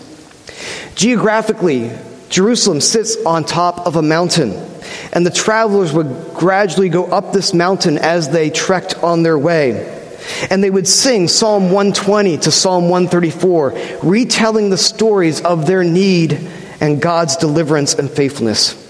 Geographically, 0.94 1.90
Jerusalem 2.28 2.80
sits 2.80 3.16
on 3.25 3.44
top 3.44 3.87
of 3.87 3.96
a 3.96 4.02
mountain, 4.02 4.52
and 5.12 5.26
the 5.26 5.30
travelers 5.30 5.92
would 5.92 6.34
gradually 6.34 6.88
go 6.88 7.06
up 7.06 7.32
this 7.32 7.52
mountain 7.52 7.99
as 7.99 8.28
they 8.28 8.50
trekked 8.50 9.02
on 9.02 9.22
their 9.22 9.38
way. 9.38 9.99
And 10.50 10.62
they 10.62 10.70
would 10.70 10.87
sing 10.87 11.26
Psalm 11.26 11.72
120 11.72 12.38
to 12.38 12.50
Psalm 12.52 12.88
134, 12.88 13.99
retelling 14.02 14.70
the 14.70 14.78
stories 14.78 15.40
of 15.40 15.66
their 15.66 15.82
need 15.82 16.49
and 16.80 17.00
God's 17.00 17.37
deliverance 17.37 17.94
and 17.94 18.10
faithfulness. 18.10 18.87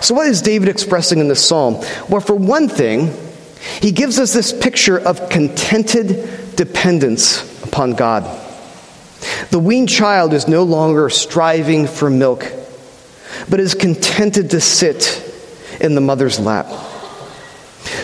So, 0.00 0.14
what 0.14 0.26
is 0.26 0.42
David 0.42 0.68
expressing 0.68 1.18
in 1.18 1.28
this 1.28 1.46
psalm? 1.46 1.82
Well, 2.08 2.20
for 2.20 2.34
one 2.34 2.68
thing, 2.68 3.14
he 3.80 3.92
gives 3.92 4.18
us 4.18 4.32
this 4.32 4.52
picture 4.52 4.98
of 4.98 5.30
contented 5.30 6.56
dependence 6.56 7.62
upon 7.62 7.92
God. 7.92 8.24
The 9.50 9.58
weaned 9.58 9.88
child 9.88 10.34
is 10.34 10.48
no 10.48 10.64
longer 10.64 11.08
striving 11.08 11.86
for 11.86 12.10
milk, 12.10 12.44
but 13.48 13.60
is 13.60 13.74
contented 13.74 14.50
to 14.50 14.60
sit 14.60 15.22
in 15.80 15.94
the 15.94 16.00
mother's 16.00 16.38
lap. 16.38 16.66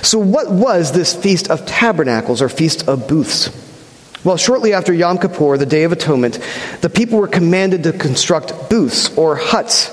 So, 0.03 0.19
what 0.19 0.51
was 0.51 0.93
this 0.93 1.15
Feast 1.15 1.51
of 1.51 1.67
Tabernacles 1.67 2.41
or 2.41 2.49
Feast 2.49 2.89
of 2.89 3.09
Booths? 3.09 3.49
Well, 4.23 4.37
shortly 4.37 4.75
after 4.75 4.93
Yom 4.93 5.19
Kippur, 5.19 5.57
the 5.57 5.65
Day 5.65 5.85
of 5.85 5.93
Atonement, 5.93 6.39
the 6.83 6.91
people 6.91 7.19
were 7.19 7.29
commanded 7.29 7.85
to 7.85 7.93
construct 7.93 8.69
booths 8.69 9.17
or 9.17 9.37
huts, 9.37 9.91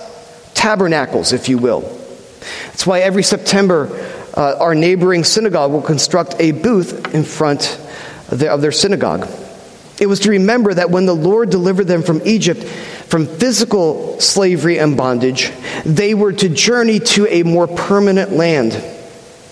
tabernacles, 0.53 1.31
if 1.31 1.47
you 1.47 1.57
will. 1.57 1.81
That's 2.65 2.85
why 2.85 2.99
every 2.99 3.23
September, 3.23 3.87
uh, 4.35 4.57
our 4.59 4.75
neighboring 4.75 5.23
synagogue 5.23 5.71
will 5.71 5.81
construct 5.81 6.35
a 6.39 6.51
booth 6.51 7.13
in 7.13 7.23
front 7.23 7.79
of 8.29 8.39
their, 8.39 8.51
of 8.51 8.61
their 8.61 8.73
synagogue. 8.73 9.29
It 9.99 10.07
was 10.07 10.19
to 10.21 10.31
remember 10.31 10.73
that 10.73 10.91
when 10.91 11.05
the 11.05 11.15
Lord 11.15 11.49
delivered 11.49 11.87
them 11.87 12.03
from 12.03 12.21
Egypt, 12.25 12.63
from 12.63 13.25
physical 13.25 14.19
slavery 14.19 14.77
and 14.77 14.97
bondage, 14.97 15.51
they 15.85 16.13
were 16.13 16.33
to 16.33 16.49
journey 16.49 16.99
to 16.99 17.27
a 17.27 17.43
more 17.43 17.65
permanent 17.65 18.33
land. 18.33 18.73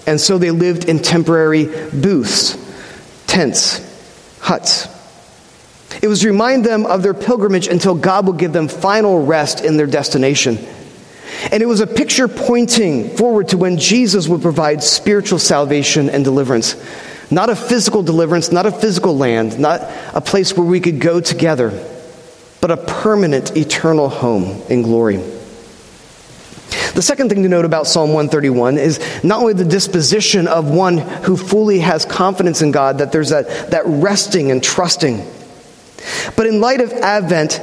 And 0.05 0.19
so 0.19 0.37
they 0.37 0.51
lived 0.51 0.89
in 0.89 0.99
temporary 0.99 1.65
booths, 1.89 2.57
tents, 3.25 3.84
huts. 4.45 4.87
It 6.03 6.07
was 6.07 6.21
to 6.21 6.27
remind 6.27 6.63
them 6.63 6.85
of 6.85 7.01
their 7.01 7.15
pilgrimage 7.15 7.67
until 7.67 7.95
God 7.95 8.27
would 8.27 8.37
give 8.37 8.53
them 8.53 8.67
final 8.67 9.25
rest 9.25 9.65
in 9.65 9.75
their 9.75 9.87
destination. 9.87 10.59
And 11.51 11.63
it 11.63 11.65
was 11.65 11.79
a 11.79 11.87
picture 11.87 12.27
pointing 12.27 13.09
forward 13.17 13.49
to 13.49 13.57
when 13.57 13.77
Jesus 13.77 14.27
would 14.27 14.43
provide 14.43 14.83
spiritual 14.83 15.39
salvation 15.39 16.09
and 16.11 16.23
deliverance. 16.23 16.75
Not 17.31 17.49
a 17.49 17.55
physical 17.55 18.03
deliverance, 18.03 18.51
not 18.51 18.67
a 18.67 18.71
physical 18.71 19.17
land, 19.17 19.57
not 19.57 19.81
a 20.13 20.21
place 20.21 20.55
where 20.55 20.65
we 20.65 20.79
could 20.79 20.99
go 20.99 21.19
together, 21.19 21.71
but 22.61 22.69
a 22.69 22.77
permanent, 22.77 23.57
eternal 23.57 24.09
home 24.09 24.61
in 24.69 24.83
glory. 24.83 25.17
The 26.93 27.01
second 27.01 27.29
thing 27.29 27.43
to 27.43 27.49
note 27.49 27.65
about 27.65 27.87
Psalm 27.87 28.13
131 28.13 28.77
is 28.77 28.99
not 29.23 29.41
only 29.41 29.53
the 29.53 29.65
disposition 29.65 30.47
of 30.47 30.69
one 30.69 30.97
who 30.97 31.35
fully 31.35 31.79
has 31.79 32.05
confidence 32.05 32.61
in 32.61 32.71
God, 32.71 32.99
that 32.99 33.11
there's 33.11 33.29
that, 33.29 33.71
that 33.71 33.83
resting 33.85 34.51
and 34.51 34.63
trusting, 34.63 35.25
but 36.35 36.47
in 36.47 36.61
light 36.61 36.81
of 36.81 36.91
Advent, 36.91 37.61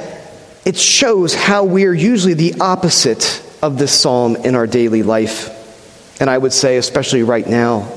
it 0.65 0.77
shows 0.77 1.33
how 1.33 1.63
we 1.63 1.85
are 1.85 1.93
usually 1.93 2.33
the 2.33 2.55
opposite 2.59 3.41
of 3.61 3.77
this 3.77 3.97
psalm 3.97 4.35
in 4.35 4.55
our 4.55 4.67
daily 4.67 5.03
life. 5.03 5.59
And 6.21 6.29
I 6.29 6.37
would 6.37 6.53
say, 6.53 6.77
especially 6.77 7.23
right 7.23 7.47
now 7.47 7.91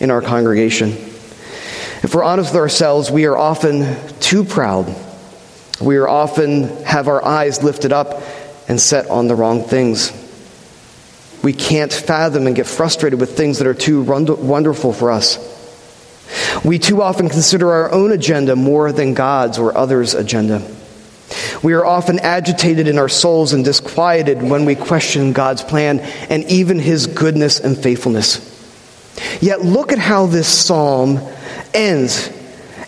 in 0.00 0.10
our 0.10 0.22
congregation. 0.22 0.90
If 0.90 2.14
we're 2.14 2.24
honest 2.24 2.52
with 2.52 2.60
ourselves, 2.60 3.10
we 3.10 3.26
are 3.26 3.36
often 3.36 3.96
too 4.20 4.44
proud. 4.44 4.94
We 5.80 5.96
are 5.96 6.08
often 6.08 6.84
have 6.84 7.08
our 7.08 7.24
eyes 7.24 7.62
lifted 7.62 7.92
up 7.92 8.22
and 8.68 8.80
set 8.80 9.08
on 9.08 9.28
the 9.28 9.34
wrong 9.34 9.62
things. 9.64 10.12
We 11.42 11.52
can't 11.52 11.92
fathom 11.92 12.46
and 12.46 12.56
get 12.56 12.66
frustrated 12.66 13.20
with 13.20 13.36
things 13.36 13.58
that 13.58 13.66
are 13.66 13.74
too 13.74 14.02
wonderful 14.02 14.92
for 14.92 15.10
us. 15.10 15.38
We 16.64 16.78
too 16.78 17.02
often 17.02 17.28
consider 17.28 17.70
our 17.70 17.92
own 17.92 18.12
agenda 18.12 18.56
more 18.56 18.92
than 18.92 19.12
God's 19.12 19.58
or 19.58 19.76
others' 19.76 20.14
agenda. 20.14 20.62
We 21.62 21.74
are 21.74 21.84
often 21.84 22.18
agitated 22.18 22.88
in 22.88 22.98
our 22.98 23.08
souls 23.08 23.52
and 23.52 23.64
disquieted 23.64 24.42
when 24.42 24.64
we 24.64 24.74
question 24.74 25.32
God's 25.32 25.62
plan 25.62 26.00
and 26.00 26.44
even 26.44 26.78
His 26.78 27.06
goodness 27.06 27.60
and 27.60 27.76
faithfulness. 27.76 28.50
Yet 29.40 29.62
look 29.62 29.92
at 29.92 29.98
how 29.98 30.26
this 30.26 30.48
psalm 30.48 31.20
ends 31.72 32.30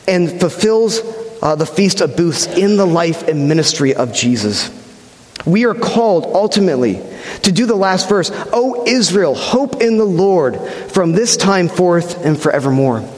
and 0.09 0.41
fulfills 0.41 1.01
uh, 1.43 1.55
the 1.57 1.67
Feast 1.67 2.01
of 2.01 2.17
Booths 2.17 2.47
in 2.47 2.77
the 2.77 2.87
life 2.87 3.29
and 3.29 3.49
ministry 3.49 3.95
of 3.95 4.13
Jesus. 4.13 4.71
We 5.45 5.65
are 5.67 5.75
called 5.75 6.25
ultimately 6.25 7.01
to 7.43 7.53
do 7.53 7.67
the 7.67 7.77
last 7.77 8.09
verse, 8.09 8.31
O 8.53 8.85
Israel, 8.87 9.35
hope 9.35 9.81
in 9.81 9.99
the 9.99 10.05
Lord 10.05 10.59
from 10.89 11.13
this 11.13 11.37
time 11.37 11.69
forth 11.69 12.25
and 12.25 12.41
forevermore. 12.41 13.09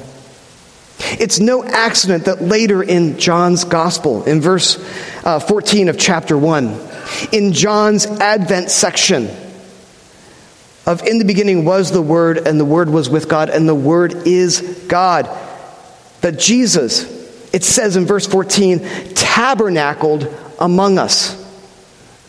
It's 0.99 1.39
no 1.39 1.65
accident 1.65 2.25
that 2.25 2.43
later 2.43 2.83
in 2.83 3.19
John's 3.19 3.65
Gospel, 3.65 4.25
in 4.25 4.41
verse 4.41 4.79
uh, 5.25 5.39
14 5.39 5.89
of 5.89 5.99
chapter 5.99 6.37
1, 6.37 6.89
in 7.33 7.53
John's 7.53 8.07
Advent 8.07 8.71
section, 8.71 9.31
of 10.87 11.07
in 11.07 11.19
the 11.19 11.25
beginning 11.25 11.65
was 11.65 11.93
the 11.93 12.03
Word, 12.03 12.39
and 12.39 12.59
the 12.59 12.65
Word 12.65 12.91
was 12.91 13.09
with 13.09 13.29
God, 13.29 13.49
and 13.49 13.69
the 13.69 13.75
Word 13.75 14.27
is 14.27 14.85
God. 14.89 15.29
That 16.23 16.39
Jesus, 16.39 17.05
it 17.55 17.63
says 17.63 17.97
in 17.97 18.07
verse 18.07 18.27
14, 18.27 18.81
tabernacled 19.15 20.35
among 20.59 20.99
us. 20.99 21.38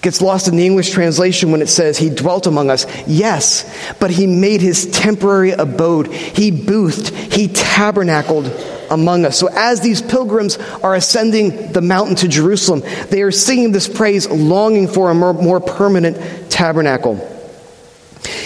Gets 0.01 0.22
lost 0.22 0.48
in 0.48 0.56
the 0.56 0.65
English 0.65 0.91
translation 0.91 1.51
when 1.51 1.62
it 1.62 1.68
says 1.68 1.98
he 1.98 2.10
dwelt 2.10 2.48
among 2.48 2.70
us. 2.70 2.86
Yes, 3.06 3.65
but 4.00 4.12
he 4.12 4.27
made 4.27 4.62
his 4.62 4.86
temporary 4.86 5.51
abode. 5.51 6.08
He 6.13 6.51
boothed, 6.51 7.10
he 7.10 7.50
tabernacled 7.50 8.46
among 8.89 9.25
us. 9.25 9.38
So 9.38 9.50
as 9.51 9.82
these 9.82 10.01
pilgrims 10.01 10.58
are 10.58 10.96
ascending 10.96 11.74
the 11.74 11.82
mountain 11.82 12.15
to 12.18 12.29
Jerusalem, 12.29 12.82
they 13.10 13.22
are 13.24 13.32
singing 13.32 13.74
this 13.74 13.89
praise, 13.89 14.27
longing 14.29 14.88
for 14.88 15.12
a 15.12 15.13
more, 15.13 15.34
more 15.34 15.60
permanent 15.60 16.50
tabernacle. 16.50 17.36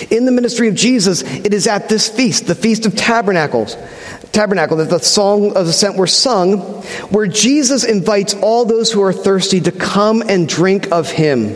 In 0.10 0.26
the 0.26 0.32
ministry 0.32 0.68
of 0.68 0.76
Jesus, 0.76 1.22
it 1.22 1.54
is 1.54 1.68
at 1.68 1.88
this 1.88 2.10
feast, 2.10 2.48
the 2.48 2.56
Feast 2.56 2.86
of 2.86 2.96
Tabernacles, 2.96 3.76
tabernacle 4.34 4.78
that 4.78 4.90
the 4.90 5.00
song 5.00 5.56
of 5.56 5.68
ascent 5.68 5.96
were 5.96 6.08
sung, 6.08 6.58
where 7.12 7.28
Jesus 7.28 7.86
invites 7.86 8.34
all 8.34 8.66
those 8.66 8.92
who 8.92 9.02
are 9.04 9.14
thirsty 9.14 9.62
to 9.62 9.72
come 9.72 10.22
and 10.22 10.50
drink 10.50 10.92
of 10.92 11.10
him, 11.10 11.56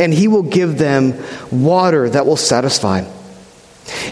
and 0.00 0.12
he 0.12 0.26
will 0.26 0.42
give 0.42 0.78
them 0.78 1.14
water 1.52 2.08
that 2.08 2.26
will 2.26 2.36
satisfy. 2.36 3.04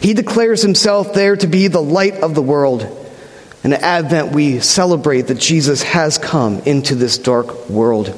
He 0.01 0.15
declares 0.15 0.63
himself 0.63 1.13
there 1.15 1.37
to 1.37 1.47
be 1.47 1.67
the 1.67 1.83
light 1.83 2.15
of 2.15 2.35
the 2.35 2.43
world. 2.43 2.87
In 3.65 3.73
Advent, 3.73 4.33
we 4.33 4.61
celebrate 4.61 5.23
that 5.23 5.39
Jesus 5.39 5.83
has 5.83 6.19
come 6.19 6.61
into 6.61 6.95
this 6.95 7.19
dark 7.19 7.69
world. 7.69 8.15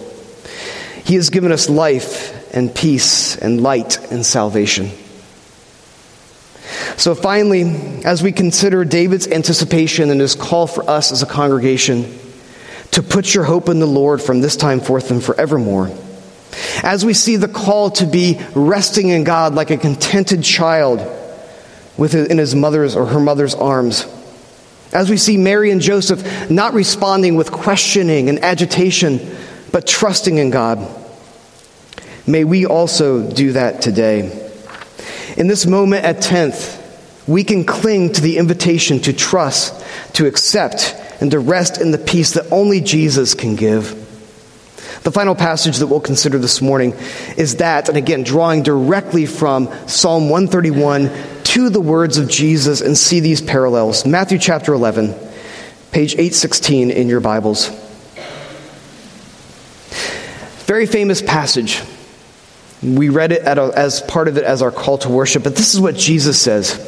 He 1.04 1.14
has 1.14 1.30
given 1.30 1.52
us 1.52 1.70
life 1.70 2.54
and 2.54 2.74
peace 2.74 3.36
and 3.36 3.60
light 3.62 4.12
and 4.12 4.26
salvation. 4.26 4.90
So, 6.96 7.14
finally, 7.14 7.62
as 8.04 8.22
we 8.22 8.32
consider 8.32 8.84
David's 8.84 9.26
anticipation 9.26 10.10
and 10.10 10.20
his 10.20 10.34
call 10.34 10.66
for 10.66 10.88
us 10.88 11.12
as 11.12 11.22
a 11.22 11.26
congregation 11.26 12.18
to 12.92 13.02
put 13.02 13.34
your 13.34 13.44
hope 13.44 13.68
in 13.68 13.80
the 13.80 13.86
Lord 13.86 14.20
from 14.22 14.40
this 14.40 14.56
time 14.56 14.80
forth 14.80 15.10
and 15.10 15.22
forevermore, 15.22 15.90
as 16.82 17.04
we 17.04 17.14
see 17.14 17.36
the 17.36 17.48
call 17.48 17.90
to 17.92 18.06
be 18.06 18.40
resting 18.54 19.08
in 19.08 19.24
God 19.24 19.54
like 19.54 19.70
a 19.70 19.76
contented 19.76 20.42
child 20.42 21.00
within 21.96 22.38
his 22.38 22.54
mother's 22.54 22.96
or 22.96 23.06
her 23.06 23.20
mother's 23.20 23.54
arms, 23.54 24.06
as 24.92 25.10
we 25.10 25.16
see 25.16 25.36
Mary 25.36 25.70
and 25.70 25.80
Joseph 25.80 26.50
not 26.50 26.72
responding 26.72 27.36
with 27.36 27.52
questioning 27.52 28.28
and 28.28 28.42
agitation, 28.42 29.36
but 29.70 29.86
trusting 29.86 30.38
in 30.38 30.50
God, 30.50 30.78
may 32.26 32.44
we 32.44 32.64
also 32.66 33.30
do 33.30 33.52
that 33.52 33.82
today. 33.82 34.46
In 35.36 35.46
this 35.46 35.66
moment 35.66 36.04
at 36.04 36.16
10th, 36.18 36.77
we 37.28 37.44
can 37.44 37.64
cling 37.64 38.10
to 38.14 38.22
the 38.22 38.38
invitation 38.38 39.00
to 39.00 39.12
trust, 39.12 39.84
to 40.14 40.26
accept, 40.26 40.96
and 41.20 41.30
to 41.30 41.38
rest 41.38 41.78
in 41.80 41.90
the 41.90 41.98
peace 41.98 42.32
that 42.32 42.50
only 42.50 42.80
Jesus 42.80 43.34
can 43.34 43.54
give. 43.54 44.06
The 45.02 45.12
final 45.12 45.34
passage 45.34 45.76
that 45.76 45.86
we'll 45.88 46.00
consider 46.00 46.38
this 46.38 46.62
morning 46.62 46.94
is 47.36 47.56
that, 47.56 47.88
and 47.88 47.98
again, 47.98 48.24
drawing 48.24 48.62
directly 48.62 49.26
from 49.26 49.68
Psalm 49.86 50.30
131 50.30 51.10
to 51.44 51.68
the 51.68 51.80
words 51.80 52.16
of 52.16 52.28
Jesus 52.28 52.80
and 52.80 52.96
see 52.96 53.20
these 53.20 53.42
parallels. 53.42 54.06
Matthew 54.06 54.38
chapter 54.38 54.72
11, 54.72 55.14
page 55.92 56.14
816 56.14 56.90
in 56.90 57.08
your 57.08 57.20
Bibles. 57.20 57.68
Very 60.64 60.86
famous 60.86 61.20
passage. 61.20 61.82
We 62.82 63.10
read 63.10 63.32
it 63.32 63.42
a, 63.42 63.72
as 63.76 64.00
part 64.02 64.28
of 64.28 64.38
it 64.38 64.44
as 64.44 64.62
our 64.62 64.70
call 64.70 64.98
to 64.98 65.10
worship, 65.10 65.42
but 65.42 65.56
this 65.56 65.74
is 65.74 65.80
what 65.80 65.94
Jesus 65.94 66.40
says. 66.40 66.87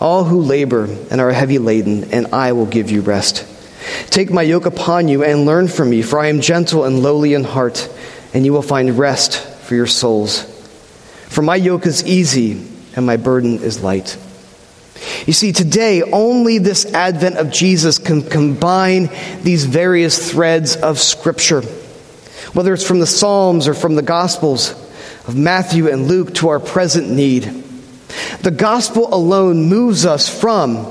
all 0.00 0.24
who 0.24 0.40
labor 0.40 0.84
and 1.10 1.20
are 1.20 1.30
heavy 1.30 1.58
laden, 1.58 2.12
and 2.12 2.28
I 2.28 2.52
will 2.52 2.66
give 2.66 2.90
you 2.90 3.02
rest. 3.02 3.46
Take 4.10 4.30
my 4.30 4.42
yoke 4.42 4.66
upon 4.66 5.08
you 5.08 5.22
and 5.22 5.46
learn 5.46 5.68
from 5.68 5.90
me, 5.90 6.02
for 6.02 6.18
I 6.18 6.28
am 6.28 6.40
gentle 6.40 6.84
and 6.84 7.02
lowly 7.02 7.34
in 7.34 7.44
heart, 7.44 7.88
and 8.32 8.44
you 8.44 8.52
will 8.52 8.62
find 8.62 8.98
rest 8.98 9.38
for 9.62 9.74
your 9.74 9.86
souls. 9.86 10.42
For 11.28 11.42
my 11.42 11.56
yoke 11.56 11.86
is 11.86 12.04
easy 12.04 12.66
and 12.96 13.06
my 13.06 13.16
burden 13.16 13.62
is 13.62 13.82
light. 13.82 14.18
You 15.26 15.32
see, 15.32 15.52
today, 15.52 16.02
only 16.02 16.58
this 16.58 16.92
advent 16.92 17.36
of 17.36 17.50
Jesus 17.50 17.98
can 17.98 18.22
combine 18.22 19.10
these 19.42 19.64
various 19.64 20.30
threads 20.30 20.76
of 20.76 20.98
Scripture, 20.98 21.62
whether 22.52 22.74
it's 22.74 22.86
from 22.86 23.00
the 23.00 23.06
Psalms 23.06 23.68
or 23.68 23.74
from 23.74 23.94
the 23.94 24.02
Gospels 24.02 24.72
of 25.26 25.36
Matthew 25.36 25.88
and 25.88 26.08
Luke 26.08 26.34
to 26.36 26.48
our 26.48 26.60
present 26.60 27.08
need. 27.08 27.64
The 28.42 28.50
gospel 28.50 29.12
alone 29.12 29.64
moves 29.64 30.06
us 30.06 30.28
from 30.28 30.86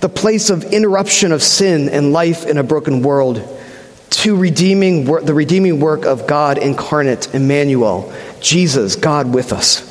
the 0.00 0.08
place 0.08 0.50
of 0.50 0.64
interruption 0.64 1.32
of 1.32 1.42
sin 1.42 1.88
and 1.88 2.12
life 2.12 2.46
in 2.46 2.58
a 2.58 2.62
broken 2.62 3.02
world 3.02 3.42
to 4.10 4.36
redeeming 4.36 5.04
the 5.04 5.34
redeeming 5.34 5.80
work 5.80 6.04
of 6.04 6.26
God 6.26 6.58
incarnate, 6.58 7.34
Emmanuel, 7.34 8.12
Jesus, 8.40 8.96
God 8.96 9.34
with 9.34 9.52
us. 9.52 9.90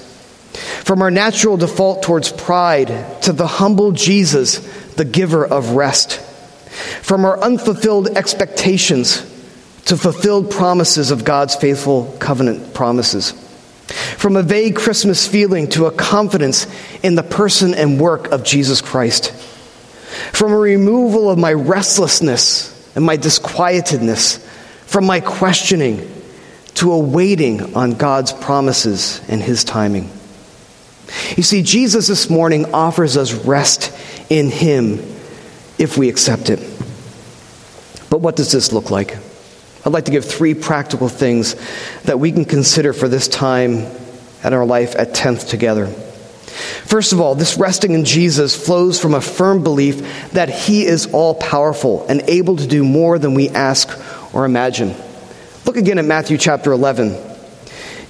From 0.83 1.01
our 1.01 1.11
natural 1.11 1.57
default 1.57 2.03
towards 2.03 2.31
pride 2.31 3.21
to 3.23 3.33
the 3.33 3.47
humble 3.47 3.91
Jesus, 3.91 4.59
the 4.93 5.05
giver 5.05 5.45
of 5.45 5.71
rest. 5.71 6.19
From 7.01 7.25
our 7.25 7.39
unfulfilled 7.41 8.09
expectations 8.17 9.21
to 9.85 9.97
fulfilled 9.97 10.49
promises 10.51 11.11
of 11.11 11.25
God's 11.25 11.55
faithful 11.55 12.15
covenant 12.19 12.73
promises. 12.73 13.33
From 13.87 14.35
a 14.35 14.43
vague 14.43 14.75
Christmas 14.75 15.27
feeling 15.27 15.67
to 15.69 15.85
a 15.85 15.91
confidence 15.91 16.67
in 17.03 17.15
the 17.15 17.23
person 17.23 17.73
and 17.73 17.99
work 17.99 18.31
of 18.31 18.43
Jesus 18.43 18.81
Christ. 18.81 19.31
From 20.31 20.51
a 20.53 20.57
removal 20.57 21.29
of 21.29 21.37
my 21.37 21.53
restlessness 21.53 22.69
and 22.95 23.03
my 23.03 23.17
disquietedness, 23.17 24.39
from 24.85 25.05
my 25.05 25.19
questioning 25.19 26.09
to 26.75 26.91
a 26.91 26.99
waiting 26.99 27.75
on 27.75 27.93
God's 27.93 28.31
promises 28.31 29.21
and 29.27 29.41
His 29.41 29.63
timing. 29.63 30.09
You 31.35 31.43
see, 31.43 31.61
Jesus 31.61 32.07
this 32.07 32.29
morning 32.29 32.73
offers 32.73 33.17
us 33.17 33.33
rest 33.33 33.91
in 34.29 34.49
Him 34.49 34.99
if 35.77 35.97
we 35.97 36.09
accept 36.09 36.49
it. 36.49 36.59
But 38.09 38.21
what 38.21 38.35
does 38.35 38.51
this 38.51 38.71
look 38.71 38.91
like? 38.91 39.17
I'd 39.85 39.91
like 39.91 40.05
to 40.05 40.11
give 40.11 40.23
three 40.23 40.53
practical 40.53 41.09
things 41.09 41.55
that 42.03 42.19
we 42.19 42.31
can 42.31 42.45
consider 42.45 42.93
for 42.93 43.09
this 43.09 43.27
time 43.27 43.85
and 44.43 44.55
our 44.55 44.65
life 44.65 44.95
at 44.95 45.13
10th 45.13 45.49
together. 45.49 45.87
First 45.87 47.11
of 47.11 47.19
all, 47.19 47.35
this 47.35 47.57
resting 47.57 47.91
in 47.91 48.05
Jesus 48.05 48.55
flows 48.55 48.99
from 48.99 49.13
a 49.13 49.21
firm 49.21 49.63
belief 49.63 50.31
that 50.31 50.49
He 50.49 50.85
is 50.85 51.07
all 51.07 51.35
powerful 51.35 52.05
and 52.07 52.21
able 52.29 52.57
to 52.57 52.67
do 52.67 52.83
more 52.83 53.19
than 53.19 53.33
we 53.33 53.49
ask 53.49 53.89
or 54.33 54.45
imagine. 54.45 54.95
Look 55.65 55.75
again 55.75 55.97
at 55.97 56.05
Matthew 56.05 56.37
chapter 56.37 56.71
11. 56.71 57.17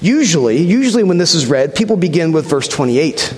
Usually, 0.02 0.58
usually 0.58 1.04
when 1.04 1.18
this 1.18 1.34
is 1.34 1.46
read, 1.46 1.76
people 1.76 1.98
begin 1.98 2.34
with 2.34 2.46
verse 2.46 2.68
28. 2.68 3.34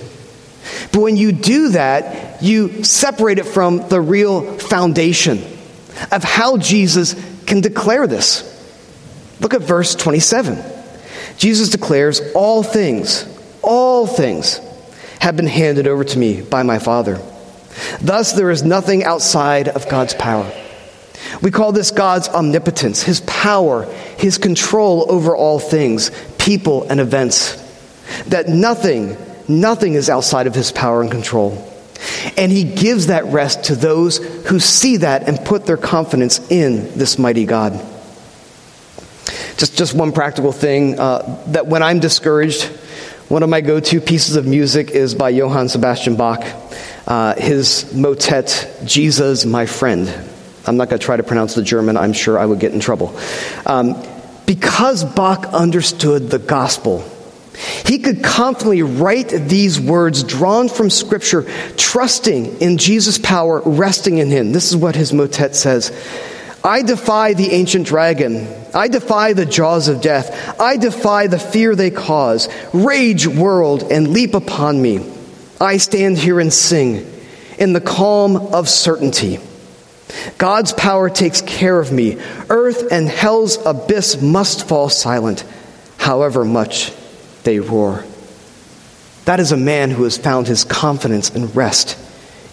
But 0.92 1.00
when 1.00 1.16
you 1.16 1.32
do 1.32 1.70
that, 1.70 2.42
you 2.42 2.82
separate 2.82 3.38
it 3.38 3.46
from 3.46 3.88
the 3.88 4.00
real 4.00 4.58
foundation 4.58 5.38
of 6.10 6.24
how 6.24 6.56
Jesus 6.56 7.14
can 7.46 7.60
declare 7.60 8.06
this. 8.06 8.52
Look 9.40 9.54
at 9.54 9.62
verse 9.62 9.94
27. 9.94 10.62
Jesus 11.38 11.70
declares, 11.70 12.20
All 12.34 12.62
things, 12.62 13.26
all 13.62 14.06
things 14.06 14.60
have 15.20 15.36
been 15.36 15.46
handed 15.46 15.86
over 15.86 16.04
to 16.04 16.18
me 16.18 16.42
by 16.42 16.62
my 16.62 16.78
Father. 16.78 17.20
Thus, 18.00 18.32
there 18.32 18.50
is 18.50 18.62
nothing 18.62 19.04
outside 19.04 19.68
of 19.68 19.88
God's 19.88 20.14
power. 20.14 20.50
We 21.42 21.50
call 21.50 21.72
this 21.72 21.90
God's 21.90 22.28
omnipotence, 22.28 23.02
his 23.02 23.20
power, 23.22 23.84
his 24.16 24.38
control 24.38 25.06
over 25.10 25.36
all 25.36 25.58
things, 25.58 26.10
people, 26.38 26.84
and 26.88 27.00
events. 27.00 27.62
That 28.28 28.48
nothing, 28.48 29.16
nothing 29.48 29.94
is 29.94 30.08
outside 30.08 30.46
of 30.46 30.54
his 30.54 30.72
power 30.72 31.02
and 31.02 31.10
control. 31.10 31.72
And 32.36 32.52
he 32.52 32.64
gives 32.64 33.08
that 33.08 33.24
rest 33.26 33.64
to 33.64 33.74
those 33.74 34.18
who 34.46 34.60
see 34.60 34.98
that 34.98 35.28
and 35.28 35.38
put 35.44 35.66
their 35.66 35.76
confidence 35.76 36.50
in 36.50 36.96
this 36.98 37.18
mighty 37.18 37.46
God. 37.46 37.72
Just, 39.56 39.76
just 39.76 39.94
one 39.94 40.12
practical 40.12 40.52
thing 40.52 40.98
uh, 40.98 41.42
that 41.48 41.66
when 41.66 41.82
I'm 41.82 41.98
discouraged, 41.98 42.64
one 43.28 43.42
of 43.42 43.48
my 43.48 43.60
go 43.60 43.80
to 43.80 44.00
pieces 44.00 44.36
of 44.36 44.46
music 44.46 44.90
is 44.90 45.14
by 45.14 45.30
Johann 45.30 45.68
Sebastian 45.68 46.16
Bach, 46.16 46.44
uh, 47.06 47.34
his 47.34 47.92
motet, 47.94 48.80
Jesus, 48.84 49.44
My 49.44 49.66
Friend. 49.66 50.08
I'm 50.66 50.76
not 50.76 50.88
going 50.90 51.00
to 51.00 51.04
try 51.04 51.16
to 51.16 51.22
pronounce 51.22 51.54
the 51.54 51.62
German, 51.62 51.96
I'm 51.96 52.12
sure 52.12 52.38
I 52.38 52.44
would 52.44 52.60
get 52.60 52.72
in 52.72 52.80
trouble. 52.80 53.18
Um, 53.64 54.00
because 54.46 55.04
Bach 55.04 55.46
understood 55.46 56.30
the 56.30 56.38
gospel, 56.38 57.00
he 57.56 57.98
could 57.98 58.22
confidently 58.22 58.82
write 58.82 59.28
these 59.28 59.80
words 59.80 60.22
drawn 60.22 60.68
from 60.68 60.90
Scripture, 60.90 61.46
trusting 61.76 62.60
in 62.60 62.76
Jesus' 62.76 63.18
power, 63.18 63.62
resting 63.64 64.18
in 64.18 64.28
Him. 64.28 64.52
This 64.52 64.70
is 64.70 64.76
what 64.76 64.94
his 64.94 65.12
motet 65.12 65.56
says 65.56 65.90
I 66.62 66.82
defy 66.82 67.32
the 67.32 67.52
ancient 67.52 67.86
dragon. 67.86 68.46
I 68.74 68.88
defy 68.88 69.32
the 69.32 69.46
jaws 69.46 69.88
of 69.88 70.02
death. 70.02 70.60
I 70.60 70.76
defy 70.76 71.28
the 71.28 71.38
fear 71.38 71.74
they 71.74 71.90
cause. 71.90 72.48
Rage, 72.74 73.26
world, 73.26 73.84
and 73.90 74.08
leap 74.08 74.34
upon 74.34 74.82
me. 74.82 75.10
I 75.58 75.78
stand 75.78 76.18
here 76.18 76.40
and 76.40 76.52
sing 76.52 77.10
in 77.58 77.72
the 77.72 77.80
calm 77.80 78.36
of 78.36 78.68
certainty. 78.68 79.38
God's 80.36 80.74
power 80.74 81.08
takes 81.08 81.40
care 81.40 81.80
of 81.80 81.90
me. 81.90 82.20
Earth 82.50 82.92
and 82.92 83.08
hell's 83.08 83.64
abyss 83.64 84.20
must 84.20 84.68
fall 84.68 84.90
silent, 84.90 85.44
however 85.96 86.44
much 86.44 86.92
they 87.46 87.60
roar. 87.60 88.04
That 89.24 89.40
is 89.40 89.52
a 89.52 89.56
man 89.56 89.90
who 89.90 90.04
has 90.04 90.18
found 90.18 90.46
his 90.46 90.64
confidence 90.64 91.30
and 91.30 91.56
rest 91.56 91.98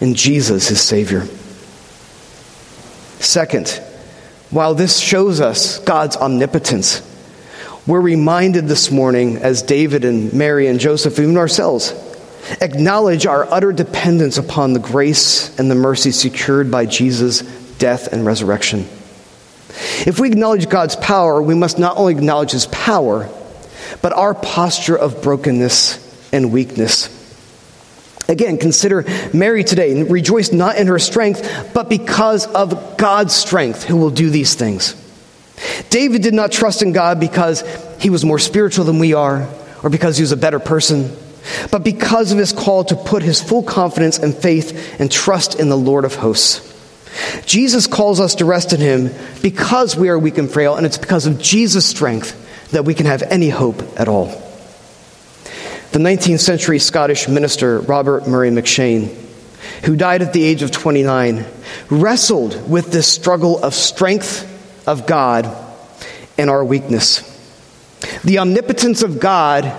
in 0.00 0.14
Jesus, 0.14 0.68
his 0.68 0.80
Savior. 0.80 1.26
Second, 3.20 3.68
while 4.50 4.74
this 4.74 4.98
shows 4.98 5.40
us 5.40 5.78
God's 5.80 6.16
omnipotence, 6.16 7.02
we're 7.86 8.00
reminded 8.00 8.66
this 8.66 8.90
morning, 8.90 9.36
as 9.36 9.62
David 9.62 10.06
and 10.06 10.32
Mary 10.32 10.68
and 10.68 10.80
Joseph, 10.80 11.18
even 11.18 11.36
ourselves, 11.36 11.92
acknowledge 12.60 13.26
our 13.26 13.44
utter 13.52 13.72
dependence 13.72 14.38
upon 14.38 14.72
the 14.72 14.80
grace 14.80 15.58
and 15.58 15.70
the 15.70 15.74
mercy 15.74 16.10
secured 16.10 16.70
by 16.70 16.86
Jesus' 16.86 17.42
death 17.78 18.12
and 18.12 18.24
resurrection. 18.24 18.80
If 20.06 20.18
we 20.18 20.28
acknowledge 20.28 20.68
God's 20.68 20.96
power, 20.96 21.42
we 21.42 21.54
must 21.54 21.78
not 21.78 21.96
only 21.96 22.14
acknowledge 22.14 22.52
his 22.52 22.66
power, 22.66 23.28
but 24.02 24.12
our 24.12 24.34
posture 24.34 24.96
of 24.96 25.22
brokenness 25.22 26.32
and 26.32 26.52
weakness. 26.52 27.08
Again, 28.28 28.58
consider 28.58 29.04
Mary 29.32 29.64
today. 29.64 29.92
And 29.92 30.10
rejoice 30.10 30.52
not 30.52 30.76
in 30.76 30.86
her 30.86 30.98
strength, 30.98 31.72
but 31.74 31.88
because 31.88 32.46
of 32.46 32.96
God's 32.96 33.34
strength, 33.34 33.84
who 33.84 33.96
will 33.96 34.10
do 34.10 34.30
these 34.30 34.54
things. 34.54 35.00
David 35.90 36.22
did 36.22 36.34
not 36.34 36.50
trust 36.50 36.82
in 36.82 36.92
God 36.92 37.20
because 37.20 37.62
he 38.00 38.10
was 38.10 38.24
more 38.24 38.38
spiritual 38.38 38.84
than 38.84 38.98
we 38.98 39.14
are, 39.14 39.48
or 39.82 39.90
because 39.90 40.16
he 40.16 40.22
was 40.22 40.32
a 40.32 40.36
better 40.36 40.58
person, 40.58 41.14
but 41.70 41.84
because 41.84 42.32
of 42.32 42.38
his 42.38 42.52
call 42.52 42.84
to 42.84 42.96
put 42.96 43.22
his 43.22 43.40
full 43.40 43.62
confidence 43.62 44.18
and 44.18 44.34
faith 44.34 44.98
and 44.98 45.12
trust 45.12 45.60
in 45.60 45.68
the 45.68 45.76
Lord 45.76 46.04
of 46.04 46.14
hosts. 46.14 46.72
Jesus 47.46 47.86
calls 47.86 48.18
us 48.18 48.36
to 48.36 48.44
rest 48.44 48.72
in 48.72 48.80
him 48.80 49.10
because 49.42 49.94
we 49.94 50.08
are 50.08 50.18
weak 50.18 50.38
and 50.38 50.50
frail, 50.50 50.74
and 50.74 50.84
it's 50.84 50.98
because 50.98 51.26
of 51.26 51.40
Jesus' 51.40 51.86
strength 51.86 52.40
that 52.74 52.84
we 52.84 52.94
can 52.94 53.06
have 53.06 53.22
any 53.22 53.48
hope 53.48 53.82
at 53.98 54.08
all. 54.08 54.26
The 55.92 56.00
19th 56.00 56.40
century 56.40 56.78
Scottish 56.78 57.28
minister 57.28 57.80
Robert 57.80 58.26
Murray 58.26 58.50
M'Cheyne, 58.50 59.14
who 59.84 59.96
died 59.96 60.22
at 60.22 60.32
the 60.32 60.42
age 60.42 60.62
of 60.62 60.70
29, 60.70 61.44
wrestled 61.88 62.68
with 62.68 62.90
this 62.90 63.06
struggle 63.06 63.62
of 63.62 63.74
strength 63.74 64.50
of 64.88 65.06
God 65.06 65.56
and 66.36 66.50
our 66.50 66.64
weakness. 66.64 67.30
The 68.24 68.38
omnipotence 68.40 69.02
of 69.02 69.20
God 69.20 69.72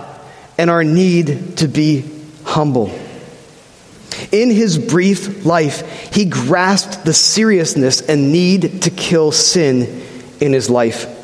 and 0.57 0.69
our 0.69 0.83
need 0.83 1.57
to 1.57 1.67
be 1.67 2.09
humble. 2.45 2.97
In 4.31 4.49
his 4.49 4.77
brief 4.77 5.45
life, 5.45 6.13
he 6.13 6.25
grasped 6.25 7.03
the 7.03 7.13
seriousness 7.13 8.01
and 8.01 8.31
need 8.31 8.83
to 8.83 8.89
kill 8.89 9.31
sin 9.33 10.01
in 10.39 10.53
his 10.53 10.69
life. 10.69 11.14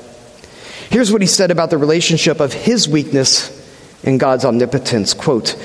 Here's 0.92 1.10
what 1.10 1.22
he 1.22 1.28
said 1.28 1.52
about 1.52 1.70
the 1.70 1.78
relationship 1.78 2.42
of 2.42 2.52
his 2.52 2.86
weakness 2.86 3.50
and 4.04 4.20
God's 4.20 4.44
omnipotence. 4.44 5.14
Quote, 5.14 5.56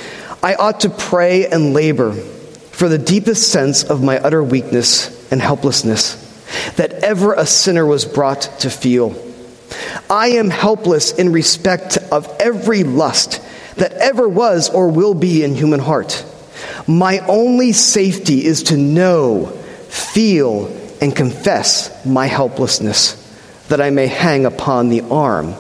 I 0.41 0.55
ought 0.55 0.81
to 0.81 0.89
pray 0.89 1.49
and 1.49 1.75
labor 1.75 2.13
for 2.13 2.89
the 2.89 2.97
deepest 2.97 3.51
sense 3.51 3.83
of 3.83 4.05
my 4.05 4.21
utter 4.21 4.45
weakness 4.45 5.33
and 5.33 5.43
helplessness 5.43 6.15
that 6.77 6.93
ever 7.03 7.33
a 7.33 7.45
sinner 7.45 7.85
was 7.85 8.05
brought 8.05 8.43
to 8.61 8.71
feel. 8.71 9.21
I 10.09 10.29
am 10.29 10.49
helpless 10.49 11.11
in 11.11 11.33
respect 11.33 11.99
of 12.13 12.29
every 12.39 12.85
lust 12.85 13.43
that 13.79 13.95
ever 13.95 14.29
was 14.29 14.71
or 14.71 14.91
will 14.91 15.15
be 15.15 15.43
in 15.43 15.57
human 15.57 15.81
heart. 15.81 16.25
My 16.87 17.19
only 17.27 17.73
safety 17.73 18.45
is 18.45 18.63
to 18.65 18.77
know, 18.77 19.47
feel, 19.89 20.69
and 21.01 21.17
confess 21.17 22.07
my 22.07 22.27
helplessness 22.27 23.26
that 23.69 23.81
I 23.81 23.91
may 23.91 24.07
hang 24.07 24.47
upon 24.47 24.89
the 24.89 25.03
arm 25.03 25.55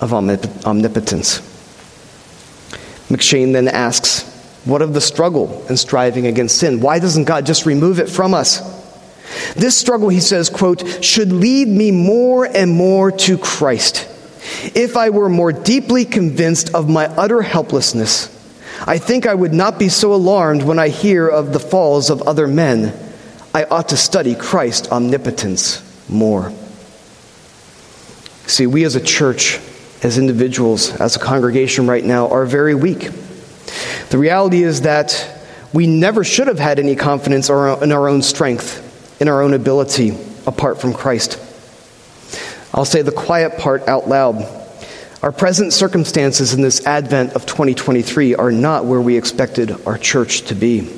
of 0.00 0.12
omnipotence. 0.12 1.40
M'Cheyne 3.10 3.52
then 3.52 3.68
asks, 3.68 4.22
What 4.64 4.82
of 4.82 4.94
the 4.94 5.00
struggle 5.00 5.64
and 5.68 5.78
striving 5.78 6.26
against 6.26 6.58
sin? 6.58 6.80
Why 6.80 6.98
doesn't 6.98 7.24
God 7.24 7.46
just 7.46 7.66
remove 7.66 7.98
it 7.98 8.08
from 8.08 8.34
us? 8.34 8.78
This 9.54 9.76
struggle, 9.76 10.08
he 10.08 10.20
says, 10.20 10.48
quote, 10.48 11.04
should 11.04 11.32
lead 11.32 11.68
me 11.68 11.90
more 11.90 12.44
and 12.44 12.70
more 12.70 13.10
to 13.12 13.38
Christ. 13.38 14.06
If 14.74 14.96
I 14.96 15.10
were 15.10 15.28
more 15.28 15.52
deeply 15.52 16.04
convinced 16.04 16.74
of 16.74 16.88
my 16.88 17.06
utter 17.06 17.42
helplessness, 17.42 18.34
I 18.86 18.98
think 18.98 19.26
I 19.26 19.34
would 19.34 19.52
not 19.52 19.78
be 19.78 19.88
so 19.88 20.14
alarmed 20.14 20.62
when 20.62 20.78
I 20.78 20.88
hear 20.88 21.28
of 21.28 21.52
the 21.52 21.60
falls 21.60 22.10
of 22.10 22.22
other 22.22 22.46
men. 22.46 22.94
I 23.54 23.64
ought 23.64 23.90
to 23.90 23.96
study 23.96 24.34
Christ's 24.34 24.88
omnipotence 24.90 25.82
more. 26.08 26.52
See, 28.48 28.66
we 28.66 28.84
as 28.84 28.96
a 28.96 29.00
church, 29.00 29.60
as 30.02 30.16
individuals, 30.16 30.98
as 30.98 31.16
a 31.16 31.18
congregation 31.18 31.86
right 31.86 32.02
now, 32.02 32.28
are 32.28 32.46
very 32.46 32.74
weak. 32.74 33.10
The 34.08 34.16
reality 34.16 34.62
is 34.62 34.80
that 34.80 35.38
we 35.74 35.86
never 35.86 36.24
should 36.24 36.48
have 36.48 36.58
had 36.58 36.78
any 36.78 36.96
confidence 36.96 37.50
in 37.50 37.92
our 37.92 38.08
own 38.08 38.22
strength, 38.22 39.20
in 39.20 39.28
our 39.28 39.42
own 39.42 39.52
ability, 39.52 40.16
apart 40.46 40.80
from 40.80 40.94
Christ. 40.94 41.38
I'll 42.72 42.86
say 42.86 43.02
the 43.02 43.12
quiet 43.12 43.58
part 43.58 43.86
out 43.86 44.08
loud. 44.08 44.46
Our 45.22 45.30
present 45.30 45.74
circumstances 45.74 46.54
in 46.54 46.62
this 46.62 46.86
advent 46.86 47.34
of 47.34 47.44
2023 47.44 48.34
are 48.34 48.50
not 48.50 48.86
where 48.86 49.00
we 49.02 49.18
expected 49.18 49.76
our 49.86 49.98
church 49.98 50.42
to 50.46 50.54
be. 50.54 50.90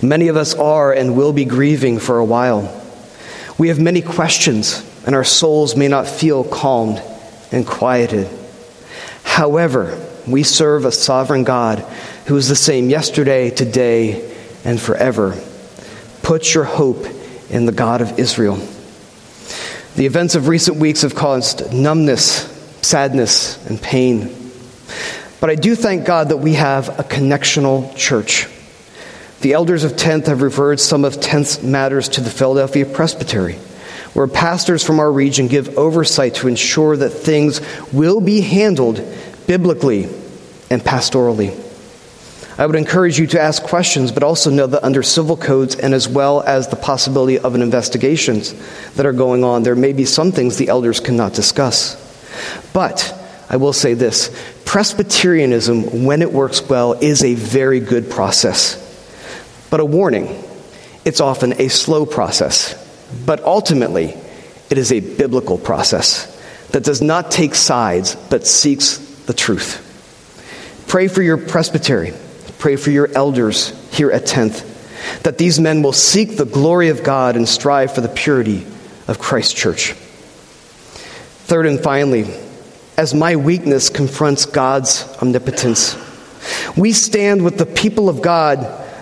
Many 0.00 0.28
of 0.28 0.38
us 0.38 0.54
are 0.54 0.90
and 0.90 1.18
will 1.18 1.34
be 1.34 1.44
grieving 1.44 1.98
for 1.98 2.18
a 2.18 2.24
while. 2.24 2.82
We 3.58 3.68
have 3.68 3.78
many 3.78 4.00
questions 4.00 4.90
and 5.06 5.14
our 5.14 5.24
souls 5.24 5.76
may 5.76 5.88
not 5.88 6.06
feel 6.06 6.44
calmed 6.44 7.02
and 7.52 7.66
quieted. 7.66 8.28
However, 9.22 9.98
we 10.26 10.42
serve 10.42 10.84
a 10.84 10.92
sovereign 10.92 11.44
God 11.44 11.80
who 12.26 12.36
is 12.36 12.48
the 12.48 12.56
same 12.56 12.88
yesterday, 12.88 13.50
today, 13.50 14.34
and 14.64 14.80
forever. 14.80 15.38
Put 16.22 16.54
your 16.54 16.64
hope 16.64 17.06
in 17.50 17.66
the 17.66 17.72
God 17.72 18.00
of 18.00 18.18
Israel. 18.18 18.56
The 19.96 20.06
events 20.06 20.34
of 20.34 20.48
recent 20.48 20.78
weeks 20.78 21.02
have 21.02 21.14
caused 21.14 21.72
numbness, 21.72 22.50
sadness, 22.82 23.64
and 23.66 23.80
pain. 23.80 24.50
But 25.40 25.50
I 25.50 25.54
do 25.54 25.76
thank 25.76 26.06
God 26.06 26.30
that 26.30 26.38
we 26.38 26.54
have 26.54 26.98
a 26.98 27.02
connectional 27.04 27.94
church. 27.94 28.48
The 29.42 29.52
elders 29.52 29.84
of 29.84 29.92
10th 29.92 30.26
have 30.26 30.40
referred 30.40 30.80
some 30.80 31.04
of 31.04 31.16
10th's 31.16 31.62
matters 31.62 32.08
to 32.10 32.22
the 32.22 32.30
Philadelphia 32.30 32.86
Presbytery 32.86 33.58
where 34.14 34.26
pastors 34.26 34.82
from 34.82 35.00
our 35.00 35.12
region 35.12 35.48
give 35.48 35.76
oversight 35.76 36.36
to 36.36 36.48
ensure 36.48 36.96
that 36.96 37.10
things 37.10 37.60
will 37.92 38.20
be 38.20 38.40
handled 38.40 39.04
biblically 39.46 40.04
and 40.70 40.82
pastorally. 40.82 41.60
I 42.56 42.66
would 42.66 42.76
encourage 42.76 43.18
you 43.18 43.26
to 43.28 43.40
ask 43.40 43.64
questions, 43.64 44.12
but 44.12 44.22
also 44.22 44.48
know 44.48 44.68
that 44.68 44.84
under 44.84 45.02
civil 45.02 45.36
codes 45.36 45.74
and 45.74 45.92
as 45.92 46.08
well 46.08 46.40
as 46.42 46.68
the 46.68 46.76
possibility 46.76 47.38
of 47.38 47.56
an 47.56 47.62
investigations 47.62 48.54
that 48.92 49.04
are 49.04 49.12
going 49.12 49.42
on, 49.42 49.64
there 49.64 49.74
may 49.74 49.92
be 49.92 50.04
some 50.04 50.30
things 50.30 50.56
the 50.56 50.68
elders 50.68 51.00
cannot 51.00 51.34
discuss. 51.34 52.00
But 52.72 53.12
I 53.50 53.56
will 53.56 53.72
say 53.72 53.94
this 53.94 54.30
Presbyterianism, 54.64 56.04
when 56.04 56.22
it 56.22 56.32
works 56.32 56.62
well, 56.62 56.92
is 56.92 57.24
a 57.24 57.34
very 57.34 57.80
good 57.80 58.08
process. 58.08 58.80
But 59.70 59.80
a 59.80 59.84
warning 59.84 60.42
it's 61.04 61.20
often 61.20 61.60
a 61.60 61.68
slow 61.68 62.06
process. 62.06 62.83
But 63.26 63.42
ultimately, 63.44 64.14
it 64.70 64.78
is 64.78 64.92
a 64.92 65.00
biblical 65.00 65.58
process 65.58 66.30
that 66.70 66.84
does 66.84 67.02
not 67.02 67.30
take 67.30 67.54
sides, 67.54 68.16
but 68.30 68.46
seeks 68.46 68.98
the 69.26 69.34
truth. 69.34 69.80
Pray 70.88 71.08
for 71.08 71.22
your 71.22 71.36
presbytery 71.36 72.12
Pray 72.64 72.76
for 72.76 72.90
your 72.90 73.10
elders 73.14 73.74
here 73.92 74.10
at 74.10 74.24
10th, 74.24 75.22
that 75.22 75.36
these 75.36 75.60
men 75.60 75.82
will 75.82 75.92
seek 75.92 76.38
the 76.38 76.46
glory 76.46 76.88
of 76.88 77.04
God 77.04 77.36
and 77.36 77.46
strive 77.46 77.94
for 77.94 78.00
the 78.00 78.08
purity 78.08 78.66
of 79.06 79.18
Christ's 79.18 79.52
church. 79.52 79.92
Third 81.44 81.66
and 81.66 81.78
finally, 81.78 82.24
as 82.96 83.12
my 83.12 83.36
weakness 83.36 83.90
confronts 83.90 84.46
God's 84.46 85.06
omnipotence, 85.20 85.94
we 86.74 86.94
stand 86.94 87.44
with 87.44 87.58
the 87.58 87.66
people 87.66 88.08
of 88.08 88.22
God 88.22 88.60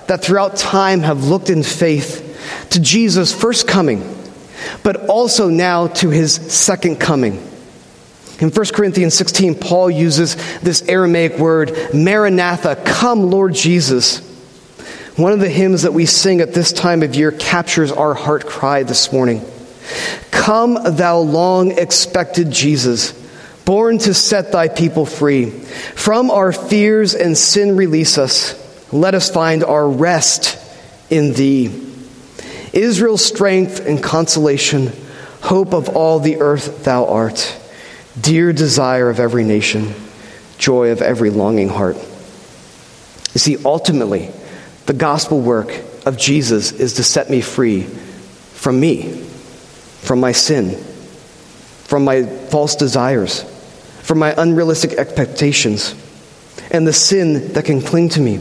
that 0.09 0.25
throughout 0.25 0.57
time 0.57 1.03
have 1.03 1.27
looked 1.29 1.49
in 1.49 1.63
faith 1.63 2.32
to 2.71 2.81
Jesus' 2.81 3.35
first 3.35 3.67
coming, 3.67 4.03
but 4.83 5.07
also 5.07 5.49
now 5.49 5.89
to 5.89 6.11
his 6.11 6.35
second 6.35 7.01
coming 7.01 7.49
in 8.43 8.51
1 8.51 8.67
Corinthians 8.75 9.15
16, 9.15 9.55
Paul 9.55 9.89
uses 9.89 10.35
this 10.63 10.83
Aramaic 10.89 11.39
word, 11.39 11.77
Maranatha, 11.95 12.75
come, 12.85 13.31
Lord 13.31 13.55
Jesus. 13.55 14.19
One 15.17 15.33
of 15.33 15.39
the 15.39 15.49
hymns 15.49 15.83
that 15.83 15.93
we 15.93 16.07
sing 16.07 16.41
at 16.41 16.53
this 16.53 16.73
time 16.73 17.05
of 17.05 17.15
year 17.15 17.31
captures 17.31 17.93
our 17.93 18.15
heart 18.15 18.45
cry 18.45 18.83
this 18.83 19.13
morning. 19.13 19.45
Come, 20.33 20.77
thou 20.97 21.19
long 21.19 21.71
expected 21.79 22.51
Jesus, 22.51 23.13
born 23.65 23.99
to 23.99 24.13
set 24.13 24.51
thy 24.51 24.67
people 24.67 25.07
free. 25.07 25.51
From 25.51 26.29
our 26.29 26.51
fears 26.51 27.15
and 27.15 27.39
sin 27.39 27.77
release 27.77 28.19
us. 28.19 28.59
Let 28.93 29.15
us 29.15 29.31
find 29.31 29.63
our 29.63 29.89
rest 29.89 30.59
in 31.11 31.33
thee. 31.35 31.92
Israel's 32.73 33.25
strength 33.25 33.85
and 33.85 34.03
consolation, 34.03 34.93
hope 35.43 35.75
of 35.75 35.91
all 35.91 36.19
the 36.19 36.41
earth 36.41 36.85
thou 36.85 37.07
art 37.07 37.59
dear 38.21 38.53
desire 38.53 39.09
of 39.09 39.21
every 39.21 39.45
nation, 39.45 39.95
joy 40.59 40.91
of 40.91 41.01
every 41.01 41.31
longing 41.31 41.69
heart. 41.69 41.97
You 41.97 43.39
see, 43.39 43.57
ultimately, 43.65 44.31
the 44.87 44.93
gospel 44.93 45.41
work 45.41 45.73
of 46.05 46.19
Jesus 46.19 46.73
is 46.73 46.95
to 46.95 47.05
set 47.05 47.31
me 47.31 47.41
free 47.41 47.83
from 47.83 48.79
me, 48.79 49.11
from 50.03 50.21
my 50.21 50.33
sin, 50.33 50.77
from 51.85 52.05
my 52.05 52.25
false 52.25 52.77
desires, 52.77 53.43
from 54.03 54.19
my 54.19 54.35
unrealistic 54.37 54.93
expectations, 54.93 55.95
and 56.71 56.87
the 56.87 56.93
sin 56.93 57.53
that 57.55 57.65
can 57.65 57.81
cling 57.81 58.11
to 58.11 58.21
me. 58.21 58.39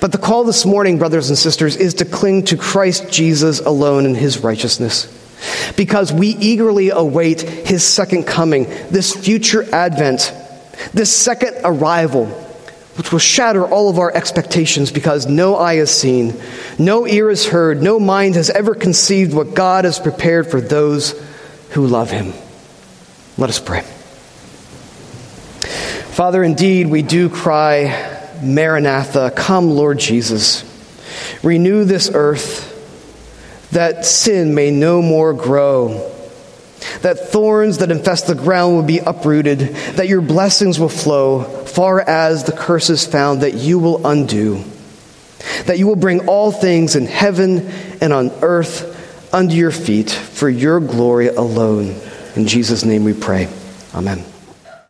But 0.00 0.12
the 0.12 0.18
call 0.18 0.44
this 0.44 0.64
morning, 0.64 0.98
brothers 0.98 1.28
and 1.28 1.38
sisters, 1.38 1.76
is 1.76 1.94
to 1.94 2.04
cling 2.04 2.44
to 2.46 2.56
Christ 2.56 3.10
Jesus 3.10 3.60
alone 3.60 4.06
and 4.06 4.16
his 4.16 4.38
righteousness 4.38 5.14
because 5.76 6.12
we 6.12 6.28
eagerly 6.28 6.90
await 6.90 7.42
his 7.42 7.84
second 7.84 8.24
coming, 8.24 8.64
this 8.90 9.14
future 9.14 9.64
advent, 9.74 10.32
this 10.92 11.14
second 11.14 11.56
arrival, 11.64 12.26
which 12.96 13.12
will 13.12 13.18
shatter 13.18 13.64
all 13.64 13.88
of 13.88 13.98
our 13.98 14.12
expectations 14.12 14.90
because 14.90 15.26
no 15.26 15.56
eye 15.56 15.76
has 15.76 15.90
seen, 15.90 16.34
no 16.78 17.06
ear 17.06 17.28
has 17.28 17.46
heard, 17.46 17.82
no 17.82 18.00
mind 18.00 18.34
has 18.34 18.50
ever 18.50 18.74
conceived 18.74 19.32
what 19.32 19.54
God 19.54 19.84
has 19.84 20.00
prepared 20.00 20.50
for 20.50 20.60
those 20.60 21.14
who 21.70 21.86
love 21.86 22.10
him. 22.10 22.32
Let 23.36 23.50
us 23.50 23.60
pray. 23.60 23.82
Father, 26.12 26.42
indeed, 26.42 26.88
we 26.88 27.02
do 27.02 27.28
cry, 27.28 28.17
Maranatha, 28.42 29.32
come, 29.34 29.70
Lord 29.70 29.98
Jesus. 29.98 30.64
Renew 31.42 31.84
this 31.84 32.10
earth 32.12 32.66
that 33.70 34.04
sin 34.04 34.54
may 34.54 34.70
no 34.70 35.02
more 35.02 35.34
grow, 35.34 36.10
that 37.02 37.28
thorns 37.30 37.78
that 37.78 37.90
infest 37.90 38.26
the 38.26 38.34
ground 38.34 38.76
will 38.76 38.82
be 38.82 38.98
uprooted, 38.98 39.60
that 39.96 40.08
your 40.08 40.20
blessings 40.20 40.78
will 40.78 40.88
flow 40.88 41.42
far 41.42 42.00
as 42.00 42.44
the 42.44 42.52
curses 42.52 43.06
found, 43.06 43.42
that 43.42 43.54
you 43.54 43.78
will 43.78 44.06
undo, 44.06 44.62
that 45.66 45.78
you 45.78 45.86
will 45.86 45.96
bring 45.96 46.28
all 46.28 46.50
things 46.50 46.96
in 46.96 47.06
heaven 47.06 47.68
and 48.00 48.12
on 48.12 48.30
earth 48.42 48.94
under 49.32 49.54
your 49.54 49.70
feet 49.70 50.10
for 50.10 50.48
your 50.48 50.80
glory 50.80 51.28
alone. 51.28 51.94
In 52.34 52.46
Jesus' 52.46 52.84
name 52.84 53.04
we 53.04 53.12
pray. 53.12 53.48
Amen. 53.94 54.24